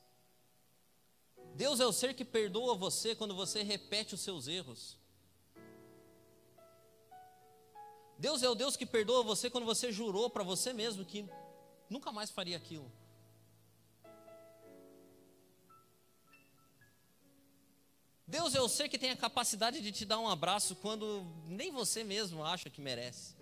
Deus 1.55 1.79
é 1.79 1.85
o 1.85 1.93
ser 1.93 2.13
que 2.13 2.25
perdoa 2.25 2.75
você 2.75 3.15
quando 3.15 3.35
você 3.35 3.63
repete 3.63 4.15
os 4.15 4.21
seus 4.21 4.47
erros. 4.47 4.97
Deus 8.17 8.41
é 8.41 8.49
o 8.49 8.55
Deus 8.55 8.77
que 8.77 8.85
perdoa 8.85 9.23
você 9.23 9.49
quando 9.49 9.65
você 9.65 9.91
jurou 9.91 10.29
para 10.29 10.43
você 10.43 10.71
mesmo 10.71 11.05
que 11.05 11.27
nunca 11.89 12.11
mais 12.11 12.29
faria 12.29 12.57
aquilo. 12.57 12.91
Deus 18.27 18.55
é 18.55 18.61
o 18.61 18.67
ser 18.67 18.89
que 18.89 18.97
tem 18.97 19.11
a 19.11 19.17
capacidade 19.17 19.81
de 19.81 19.91
te 19.91 20.03
dar 20.03 20.17
um 20.19 20.27
abraço 20.27 20.75
quando 20.77 21.25
nem 21.45 21.71
você 21.71 22.03
mesmo 22.03 22.43
acha 22.43 22.69
que 22.69 22.81
merece. 22.81 23.34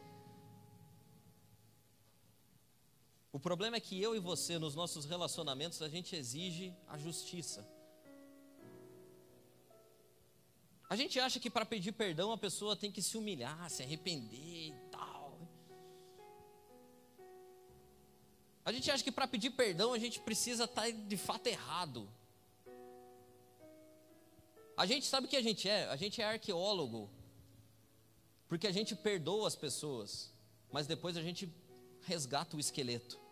O 3.34 3.40
problema 3.40 3.76
é 3.76 3.80
que 3.80 4.00
eu 4.00 4.16
e 4.16 4.20
você, 4.20 4.60
nos 4.60 4.76
nossos 4.76 5.06
relacionamentos, 5.06 5.82
a 5.82 5.90
gente 5.90 6.16
exige 6.16 6.72
a 6.88 7.00
justiça. 7.00 7.68
A 10.88 10.96
gente 10.96 11.20
acha 11.20 11.40
que 11.40 11.50
para 11.50 11.66
pedir 11.66 11.94
perdão 11.94 12.32
a 12.32 12.38
pessoa 12.38 12.76
tem 12.76 12.92
que 12.92 13.02
se 13.02 13.18
humilhar, 13.18 13.68
se 13.72 13.82
arrepender 13.82 14.68
e 14.68 14.76
tal. 14.92 15.40
A 18.64 18.72
gente 18.72 18.92
acha 18.92 19.04
que 19.04 19.12
para 19.12 19.28
pedir 19.28 19.50
perdão 19.50 19.94
a 19.94 19.98
gente 19.98 20.20
precisa 20.20 20.66
estar 20.66 20.84
tá 20.84 20.92
de 20.92 21.18
fato 21.18 21.48
errado. 21.48 22.08
A 24.78 24.86
gente 24.86 25.08
sabe 25.08 25.26
o 25.26 25.30
que 25.30 25.36
a 25.36 25.42
gente 25.42 25.68
é? 25.68 25.88
A 25.88 25.96
gente 25.96 26.22
é 26.22 26.26
arqueólogo. 26.26 27.10
Porque 28.48 28.68
a 28.68 28.72
gente 28.72 28.96
perdoa 28.96 29.48
as 29.48 29.56
pessoas, 29.56 30.32
mas 30.72 30.86
depois 30.86 31.18
a 31.18 31.24
gente 31.24 31.52
resgata 32.02 32.56
o 32.56 32.60
esqueleto. 32.60 33.23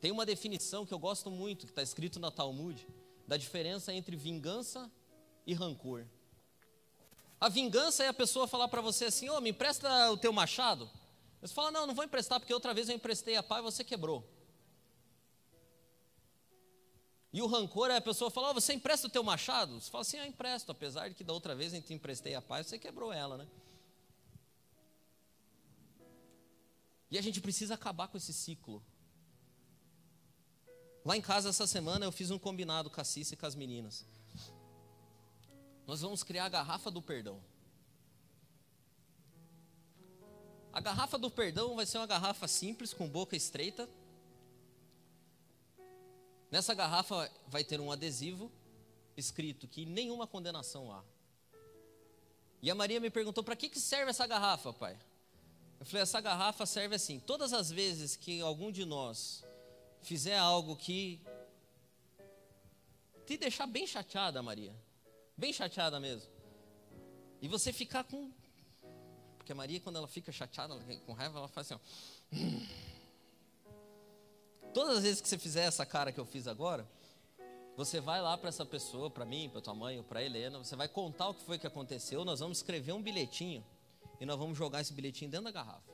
Tem 0.00 0.12
uma 0.12 0.24
definição 0.24 0.86
que 0.86 0.94
eu 0.94 0.98
gosto 0.98 1.30
muito, 1.30 1.66
que 1.66 1.72
está 1.72 1.82
escrito 1.82 2.20
na 2.20 2.30
Talmud, 2.30 2.86
da 3.26 3.36
diferença 3.36 3.92
entre 3.92 4.16
vingança 4.16 4.90
e 5.46 5.52
rancor. 5.52 6.06
A 7.40 7.48
vingança 7.48 8.04
é 8.04 8.08
a 8.08 8.14
pessoa 8.14 8.46
falar 8.46 8.68
para 8.68 8.80
você 8.80 9.06
assim: 9.06 9.28
Ô, 9.28 9.36
oh, 9.36 9.40
me 9.40 9.50
empresta 9.50 10.10
o 10.10 10.16
teu 10.16 10.32
machado. 10.32 10.90
Você 11.40 11.54
fala: 11.54 11.70
Não, 11.70 11.86
não 11.86 11.94
vou 11.94 12.04
emprestar, 12.04 12.38
porque 12.38 12.54
outra 12.54 12.72
vez 12.72 12.88
eu 12.88 12.94
emprestei 12.94 13.36
a 13.36 13.42
pá 13.42 13.58
e 13.58 13.62
você 13.62 13.82
quebrou. 13.82 14.24
E 17.32 17.42
o 17.42 17.46
rancor 17.46 17.90
é 17.90 17.96
a 17.96 18.00
pessoa 18.00 18.30
falar: 18.30 18.50
oh, 18.50 18.54
Você 18.54 18.72
empresta 18.72 19.06
o 19.06 19.10
teu 19.10 19.22
machado? 19.22 19.80
Você 19.80 19.90
fala 19.90 20.02
assim: 20.02 20.16
Eu 20.16 20.26
empresto, 20.26 20.72
apesar 20.72 21.08
de 21.08 21.14
que 21.14 21.24
da 21.24 21.32
outra 21.32 21.54
vez 21.54 21.74
eu 21.74 21.82
te 21.82 21.92
emprestei 21.92 22.34
a 22.34 22.42
pá 22.42 22.60
e 22.60 22.64
você 22.64 22.78
quebrou 22.78 23.12
ela, 23.12 23.36
né? 23.36 23.48
E 27.10 27.18
a 27.18 27.22
gente 27.22 27.40
precisa 27.40 27.74
acabar 27.74 28.08
com 28.08 28.16
esse 28.16 28.32
ciclo. 28.32 28.82
Lá 31.08 31.16
em 31.16 31.22
casa, 31.22 31.48
essa 31.48 31.66
semana, 31.66 32.04
eu 32.04 32.12
fiz 32.12 32.30
um 32.30 32.38
combinado 32.38 32.90
com 32.90 33.00
a 33.00 33.04
Cissa 33.04 33.32
e 33.32 33.36
com 33.38 33.46
as 33.46 33.54
meninas. 33.54 34.04
Nós 35.86 36.02
vamos 36.02 36.22
criar 36.22 36.44
a 36.44 36.48
garrafa 36.50 36.90
do 36.90 37.00
perdão. 37.00 37.40
A 40.70 40.82
garrafa 40.82 41.16
do 41.16 41.30
perdão 41.30 41.74
vai 41.74 41.86
ser 41.86 41.96
uma 41.96 42.06
garrafa 42.06 42.46
simples, 42.46 42.92
com 42.92 43.08
boca 43.08 43.34
estreita. 43.34 43.88
Nessa 46.50 46.74
garrafa 46.74 47.32
vai 47.46 47.64
ter 47.64 47.80
um 47.80 47.90
adesivo 47.90 48.52
escrito 49.16 49.66
que 49.66 49.86
nenhuma 49.86 50.26
condenação 50.26 50.92
há. 50.92 51.02
E 52.60 52.70
a 52.70 52.74
Maria 52.74 53.00
me 53.00 53.08
perguntou: 53.08 53.42
para 53.42 53.56
que, 53.56 53.70
que 53.70 53.80
serve 53.80 54.10
essa 54.10 54.26
garrafa, 54.26 54.74
pai? 54.74 54.98
Eu 55.80 55.86
falei: 55.86 56.02
essa 56.02 56.20
garrafa 56.20 56.66
serve 56.66 56.96
assim. 56.96 57.18
Todas 57.18 57.54
as 57.54 57.70
vezes 57.70 58.14
que 58.14 58.42
algum 58.42 58.70
de 58.70 58.84
nós 58.84 59.42
fizer 60.02 60.38
algo 60.38 60.76
que 60.76 61.20
te 63.26 63.36
deixar 63.36 63.66
bem 63.66 63.86
chateada, 63.86 64.42
Maria, 64.42 64.74
bem 65.36 65.52
chateada 65.52 66.00
mesmo, 66.00 66.30
e 67.40 67.48
você 67.48 67.72
ficar 67.72 68.04
com. 68.04 68.30
Porque 69.36 69.52
a 69.52 69.54
Maria, 69.54 69.80
quando 69.80 69.96
ela 69.96 70.08
fica 70.08 70.32
chateada, 70.32 70.78
com 71.06 71.12
raiva, 71.12 71.38
ela 71.38 71.48
faz 71.48 71.70
assim: 71.70 71.80
ó. 71.80 72.88
Todas 74.72 74.98
as 74.98 75.02
vezes 75.02 75.20
que 75.20 75.28
você 75.28 75.38
fizer 75.38 75.64
essa 75.64 75.84
cara 75.86 76.12
que 76.12 76.20
eu 76.20 76.26
fiz 76.26 76.46
agora, 76.46 76.88
você 77.76 78.00
vai 78.00 78.20
lá 78.20 78.36
para 78.36 78.48
essa 78.48 78.66
pessoa, 78.66 79.08
para 79.10 79.24
mim, 79.24 79.48
para 79.48 79.60
tua 79.60 79.74
mãe 79.74 79.98
ou 79.98 80.04
para 80.04 80.22
Helena, 80.22 80.58
você 80.58 80.74
vai 80.74 80.88
contar 80.88 81.28
o 81.28 81.34
que 81.34 81.42
foi 81.42 81.58
que 81.58 81.66
aconteceu, 81.66 82.24
nós 82.24 82.40
vamos 82.40 82.58
escrever 82.58 82.92
um 82.92 83.02
bilhetinho 83.02 83.64
e 84.20 84.26
nós 84.26 84.38
vamos 84.38 84.58
jogar 84.58 84.80
esse 84.80 84.92
bilhetinho 84.92 85.30
dentro 85.30 85.44
da 85.44 85.52
garrafa. 85.52 85.92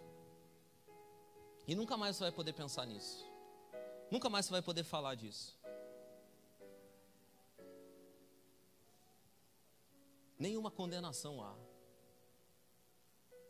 E 1.66 1.74
nunca 1.74 1.96
mais 1.96 2.16
você 2.16 2.24
vai 2.24 2.32
poder 2.32 2.52
pensar 2.52 2.86
nisso. 2.86 3.24
Nunca 4.14 4.30
mais 4.30 4.46
você 4.46 4.52
vai 4.52 4.62
poder 4.62 4.84
falar 4.84 5.16
disso. 5.16 5.58
Nenhuma 10.38 10.70
condenação 10.70 11.42
há. 11.42 11.52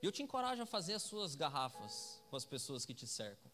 Eu 0.03 0.11
te 0.11 0.23
encorajo 0.23 0.62
a 0.62 0.67
fazer 0.67 0.95
as 0.95 1.03
suas 1.03 1.35
garrafas 1.35 2.19
com 2.31 2.37
as 2.37 2.47
pessoas 2.47 2.87
que 2.87 2.95
te 2.95 3.07
cercam. 3.07 3.53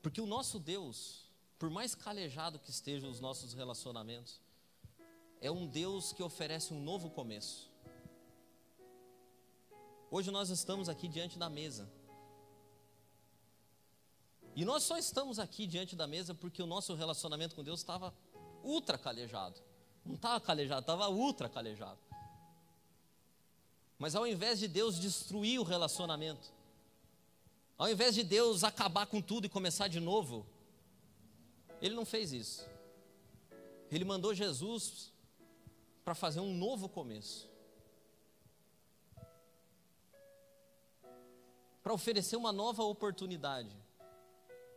Porque 0.00 0.20
o 0.20 0.26
nosso 0.26 0.60
Deus, 0.60 1.28
por 1.58 1.68
mais 1.68 1.96
calejado 1.96 2.60
que 2.60 2.70
estejam 2.70 3.10
os 3.10 3.18
nossos 3.18 3.54
relacionamentos, 3.54 4.40
é 5.40 5.50
um 5.50 5.66
Deus 5.66 6.12
que 6.12 6.22
oferece 6.22 6.72
um 6.72 6.80
novo 6.80 7.10
começo. 7.10 7.68
Hoje 10.12 10.30
nós 10.30 10.48
estamos 10.48 10.88
aqui 10.88 11.08
diante 11.08 11.36
da 11.36 11.50
mesa. 11.50 11.97
E 14.58 14.64
nós 14.64 14.82
só 14.82 14.98
estamos 14.98 15.38
aqui 15.38 15.68
diante 15.68 15.94
da 15.94 16.04
mesa 16.04 16.34
porque 16.34 16.60
o 16.60 16.66
nosso 16.66 16.92
relacionamento 16.92 17.54
com 17.54 17.62
Deus 17.62 17.78
estava 17.78 18.12
ultra 18.64 18.98
calejado. 18.98 19.62
Não 20.04 20.16
estava 20.16 20.40
calejado, 20.40 20.80
estava 20.80 21.08
ultra 21.08 21.48
calejado. 21.48 22.00
Mas 23.96 24.16
ao 24.16 24.26
invés 24.26 24.58
de 24.58 24.66
Deus 24.66 24.98
destruir 24.98 25.60
o 25.60 25.62
relacionamento, 25.62 26.52
ao 27.78 27.88
invés 27.88 28.16
de 28.16 28.24
Deus 28.24 28.64
acabar 28.64 29.06
com 29.06 29.22
tudo 29.22 29.44
e 29.44 29.48
começar 29.48 29.86
de 29.86 30.00
novo, 30.00 30.44
Ele 31.80 31.94
não 31.94 32.04
fez 32.04 32.32
isso. 32.32 32.68
Ele 33.92 34.04
mandou 34.04 34.34
Jesus 34.34 35.12
para 36.04 36.16
fazer 36.16 36.40
um 36.40 36.52
novo 36.52 36.88
começo. 36.88 37.48
Para 41.80 41.94
oferecer 41.94 42.34
uma 42.34 42.50
nova 42.50 42.82
oportunidade. 42.82 43.86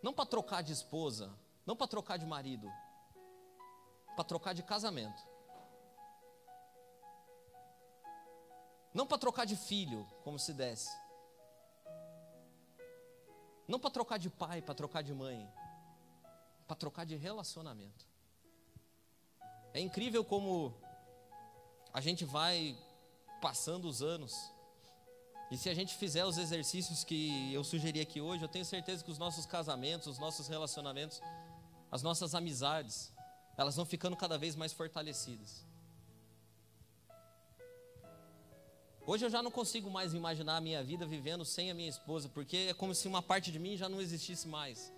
Não 0.01 0.13
para 0.13 0.25
trocar 0.25 0.61
de 0.63 0.73
esposa, 0.73 1.31
não 1.65 1.75
para 1.75 1.87
trocar 1.87 2.17
de 2.17 2.25
marido, 2.25 2.71
para 4.15 4.23
trocar 4.23 4.53
de 4.53 4.63
casamento. 4.63 5.21
Não 8.93 9.07
para 9.07 9.17
trocar 9.17 9.45
de 9.45 9.55
filho, 9.55 10.05
como 10.23 10.37
se 10.37 10.53
desse. 10.53 10.91
Não 13.67 13.79
para 13.79 13.89
trocar 13.89 14.17
de 14.17 14.29
pai, 14.29 14.61
para 14.61 14.75
trocar 14.75 15.01
de 15.01 15.13
mãe. 15.13 15.49
Para 16.67 16.75
trocar 16.75 17.05
de 17.05 17.15
relacionamento. 17.15 18.05
É 19.73 19.79
incrível 19.79 20.25
como 20.25 20.73
a 21.93 22.01
gente 22.01 22.25
vai 22.25 22.77
passando 23.41 23.85
os 23.87 24.01
anos 24.01 24.51
e 25.51 25.57
se 25.57 25.69
a 25.69 25.73
gente 25.73 25.95
fizer 25.95 26.23
os 26.23 26.37
exercícios 26.37 27.03
que 27.03 27.53
eu 27.53 27.61
sugeri 27.61 27.99
aqui 27.99 28.21
hoje, 28.21 28.41
eu 28.41 28.47
tenho 28.47 28.63
certeza 28.63 29.03
que 29.03 29.11
os 29.11 29.17
nossos 29.17 29.45
casamentos, 29.45 30.07
os 30.07 30.17
nossos 30.17 30.47
relacionamentos, 30.47 31.21
as 31.91 32.01
nossas 32.01 32.33
amizades, 32.33 33.11
elas 33.57 33.75
vão 33.75 33.85
ficando 33.85 34.15
cada 34.15 34.37
vez 34.37 34.55
mais 34.55 34.71
fortalecidas. 34.71 35.65
Hoje 39.05 39.25
eu 39.25 39.29
já 39.29 39.43
não 39.43 39.51
consigo 39.51 39.89
mais 39.91 40.13
imaginar 40.13 40.55
a 40.55 40.61
minha 40.61 40.81
vida 40.81 41.05
vivendo 41.05 41.43
sem 41.43 41.69
a 41.69 41.73
minha 41.73 41.89
esposa, 41.89 42.29
porque 42.29 42.67
é 42.69 42.73
como 42.73 42.95
se 42.95 43.05
uma 43.05 43.21
parte 43.21 43.51
de 43.51 43.59
mim 43.59 43.75
já 43.75 43.89
não 43.89 43.99
existisse 43.99 44.47
mais. 44.47 44.93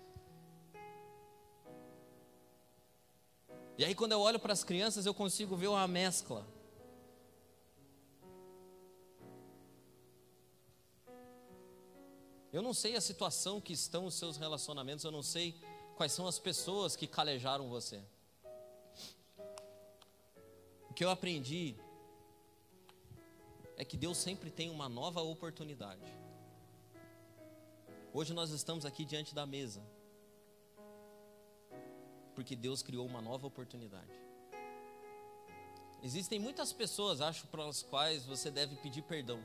E 3.76 3.84
aí, 3.84 3.92
quando 3.92 4.12
eu 4.12 4.20
olho 4.20 4.38
para 4.38 4.52
as 4.52 4.62
crianças, 4.62 5.04
eu 5.04 5.12
consigo 5.12 5.56
ver 5.56 5.66
uma 5.66 5.88
mescla 5.88 6.46
Eu 12.54 12.62
não 12.62 12.72
sei 12.72 12.94
a 12.94 13.00
situação 13.00 13.60
que 13.60 13.72
estão 13.72 14.06
os 14.06 14.14
seus 14.14 14.36
relacionamentos, 14.36 15.04
eu 15.04 15.10
não 15.10 15.24
sei 15.24 15.60
quais 15.96 16.12
são 16.12 16.24
as 16.24 16.38
pessoas 16.38 16.94
que 16.94 17.04
calejaram 17.04 17.68
você. 17.68 18.00
O 20.88 20.94
que 20.94 21.04
eu 21.04 21.10
aprendi 21.10 21.74
é 23.76 23.84
que 23.84 23.96
Deus 23.96 24.18
sempre 24.18 24.52
tem 24.52 24.70
uma 24.70 24.88
nova 24.88 25.20
oportunidade. 25.20 26.04
Hoje 28.12 28.32
nós 28.32 28.50
estamos 28.50 28.86
aqui 28.86 29.04
diante 29.04 29.34
da 29.34 29.44
mesa, 29.44 29.82
porque 32.36 32.54
Deus 32.54 32.82
criou 32.82 33.04
uma 33.04 33.20
nova 33.20 33.48
oportunidade. 33.48 34.12
Existem 36.04 36.38
muitas 36.38 36.72
pessoas, 36.72 37.20
acho, 37.20 37.48
para 37.48 37.66
as 37.66 37.82
quais 37.82 38.24
você 38.24 38.48
deve 38.48 38.76
pedir 38.76 39.02
perdão. 39.02 39.42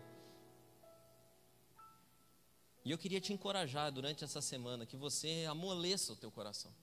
E 2.84 2.92
eu 2.92 2.98
queria 2.98 3.20
te 3.20 3.34
encorajar 3.34 3.92
durante 3.92 4.24
essa 4.24 4.42
semana 4.42 4.86
que 4.86 4.96
você 4.96 5.46
amoleça 5.50 6.14
o 6.14 6.16
teu 6.16 6.32
coração. 6.32 6.74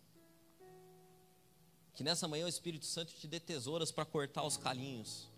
Que 1.94 2.04
nessa 2.04 2.28
manhã 2.28 2.44
o 2.44 2.48
Espírito 2.48 2.84
Santo 2.84 3.14
te 3.14 3.26
dê 3.26 3.40
tesouras 3.40 3.90
para 3.90 4.04
cortar 4.04 4.44
os 4.44 4.56
calinhos. 4.56 5.28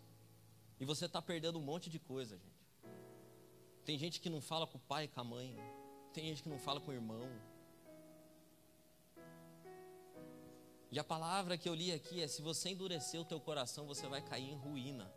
E 0.80 0.84
você 0.84 1.06
está 1.06 1.22
perdendo 1.22 1.58
um 1.58 1.62
monte 1.62 1.88
de 1.88 1.98
coisa, 1.98 2.36
gente. 2.36 2.58
Tem 3.84 3.98
gente 3.98 4.20
que 4.20 4.28
não 4.28 4.40
fala 4.40 4.66
com 4.66 4.76
o 4.76 4.80
pai 4.80 5.04
e 5.04 5.08
com 5.08 5.20
a 5.20 5.24
mãe. 5.24 5.56
Tem 6.12 6.24
gente 6.26 6.42
que 6.42 6.48
não 6.48 6.58
fala 6.58 6.80
com 6.80 6.90
o 6.90 6.94
irmão. 6.94 7.28
E 10.90 10.98
a 10.98 11.04
palavra 11.04 11.56
que 11.56 11.68
eu 11.68 11.74
li 11.74 11.92
aqui 11.92 12.20
é: 12.20 12.28
se 12.28 12.42
você 12.42 12.70
endurecer 12.70 13.20
o 13.20 13.24
teu 13.24 13.40
coração, 13.40 13.86
você 13.86 14.06
vai 14.06 14.20
cair 14.20 14.50
em 14.50 14.56
ruína. 14.56 15.10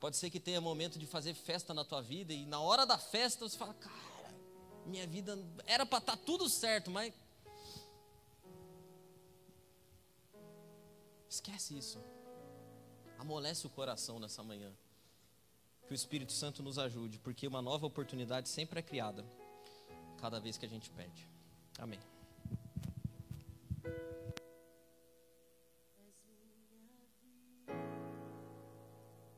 Pode 0.00 0.16
ser 0.16 0.30
que 0.30 0.38
tenha 0.38 0.60
momento 0.60 0.98
de 0.98 1.06
fazer 1.06 1.34
festa 1.34 1.74
na 1.74 1.84
tua 1.84 2.00
vida 2.00 2.32
e 2.32 2.46
na 2.46 2.60
hora 2.60 2.86
da 2.86 2.96
festa 2.96 3.48
você 3.48 3.58
fala, 3.58 3.74
cara, 3.74 4.32
minha 4.86 5.06
vida 5.06 5.38
era 5.66 5.84
para 5.84 5.98
estar 5.98 6.16
tá 6.16 6.22
tudo 6.24 6.48
certo, 6.48 6.90
mas 6.90 7.12
esquece 11.28 11.76
isso. 11.76 11.98
Amolece 13.18 13.66
o 13.66 13.70
coração 13.70 14.20
nessa 14.20 14.42
manhã. 14.42 14.72
Que 15.86 15.92
o 15.92 15.96
Espírito 15.96 16.32
Santo 16.32 16.62
nos 16.62 16.78
ajude, 16.78 17.18
porque 17.18 17.48
uma 17.48 17.62
nova 17.62 17.86
oportunidade 17.86 18.48
sempre 18.48 18.78
é 18.78 18.82
criada 18.82 19.24
cada 20.20 20.38
vez 20.38 20.56
que 20.56 20.66
a 20.66 20.68
gente 20.68 20.90
pede. 20.90 21.26
Amém. 21.78 21.98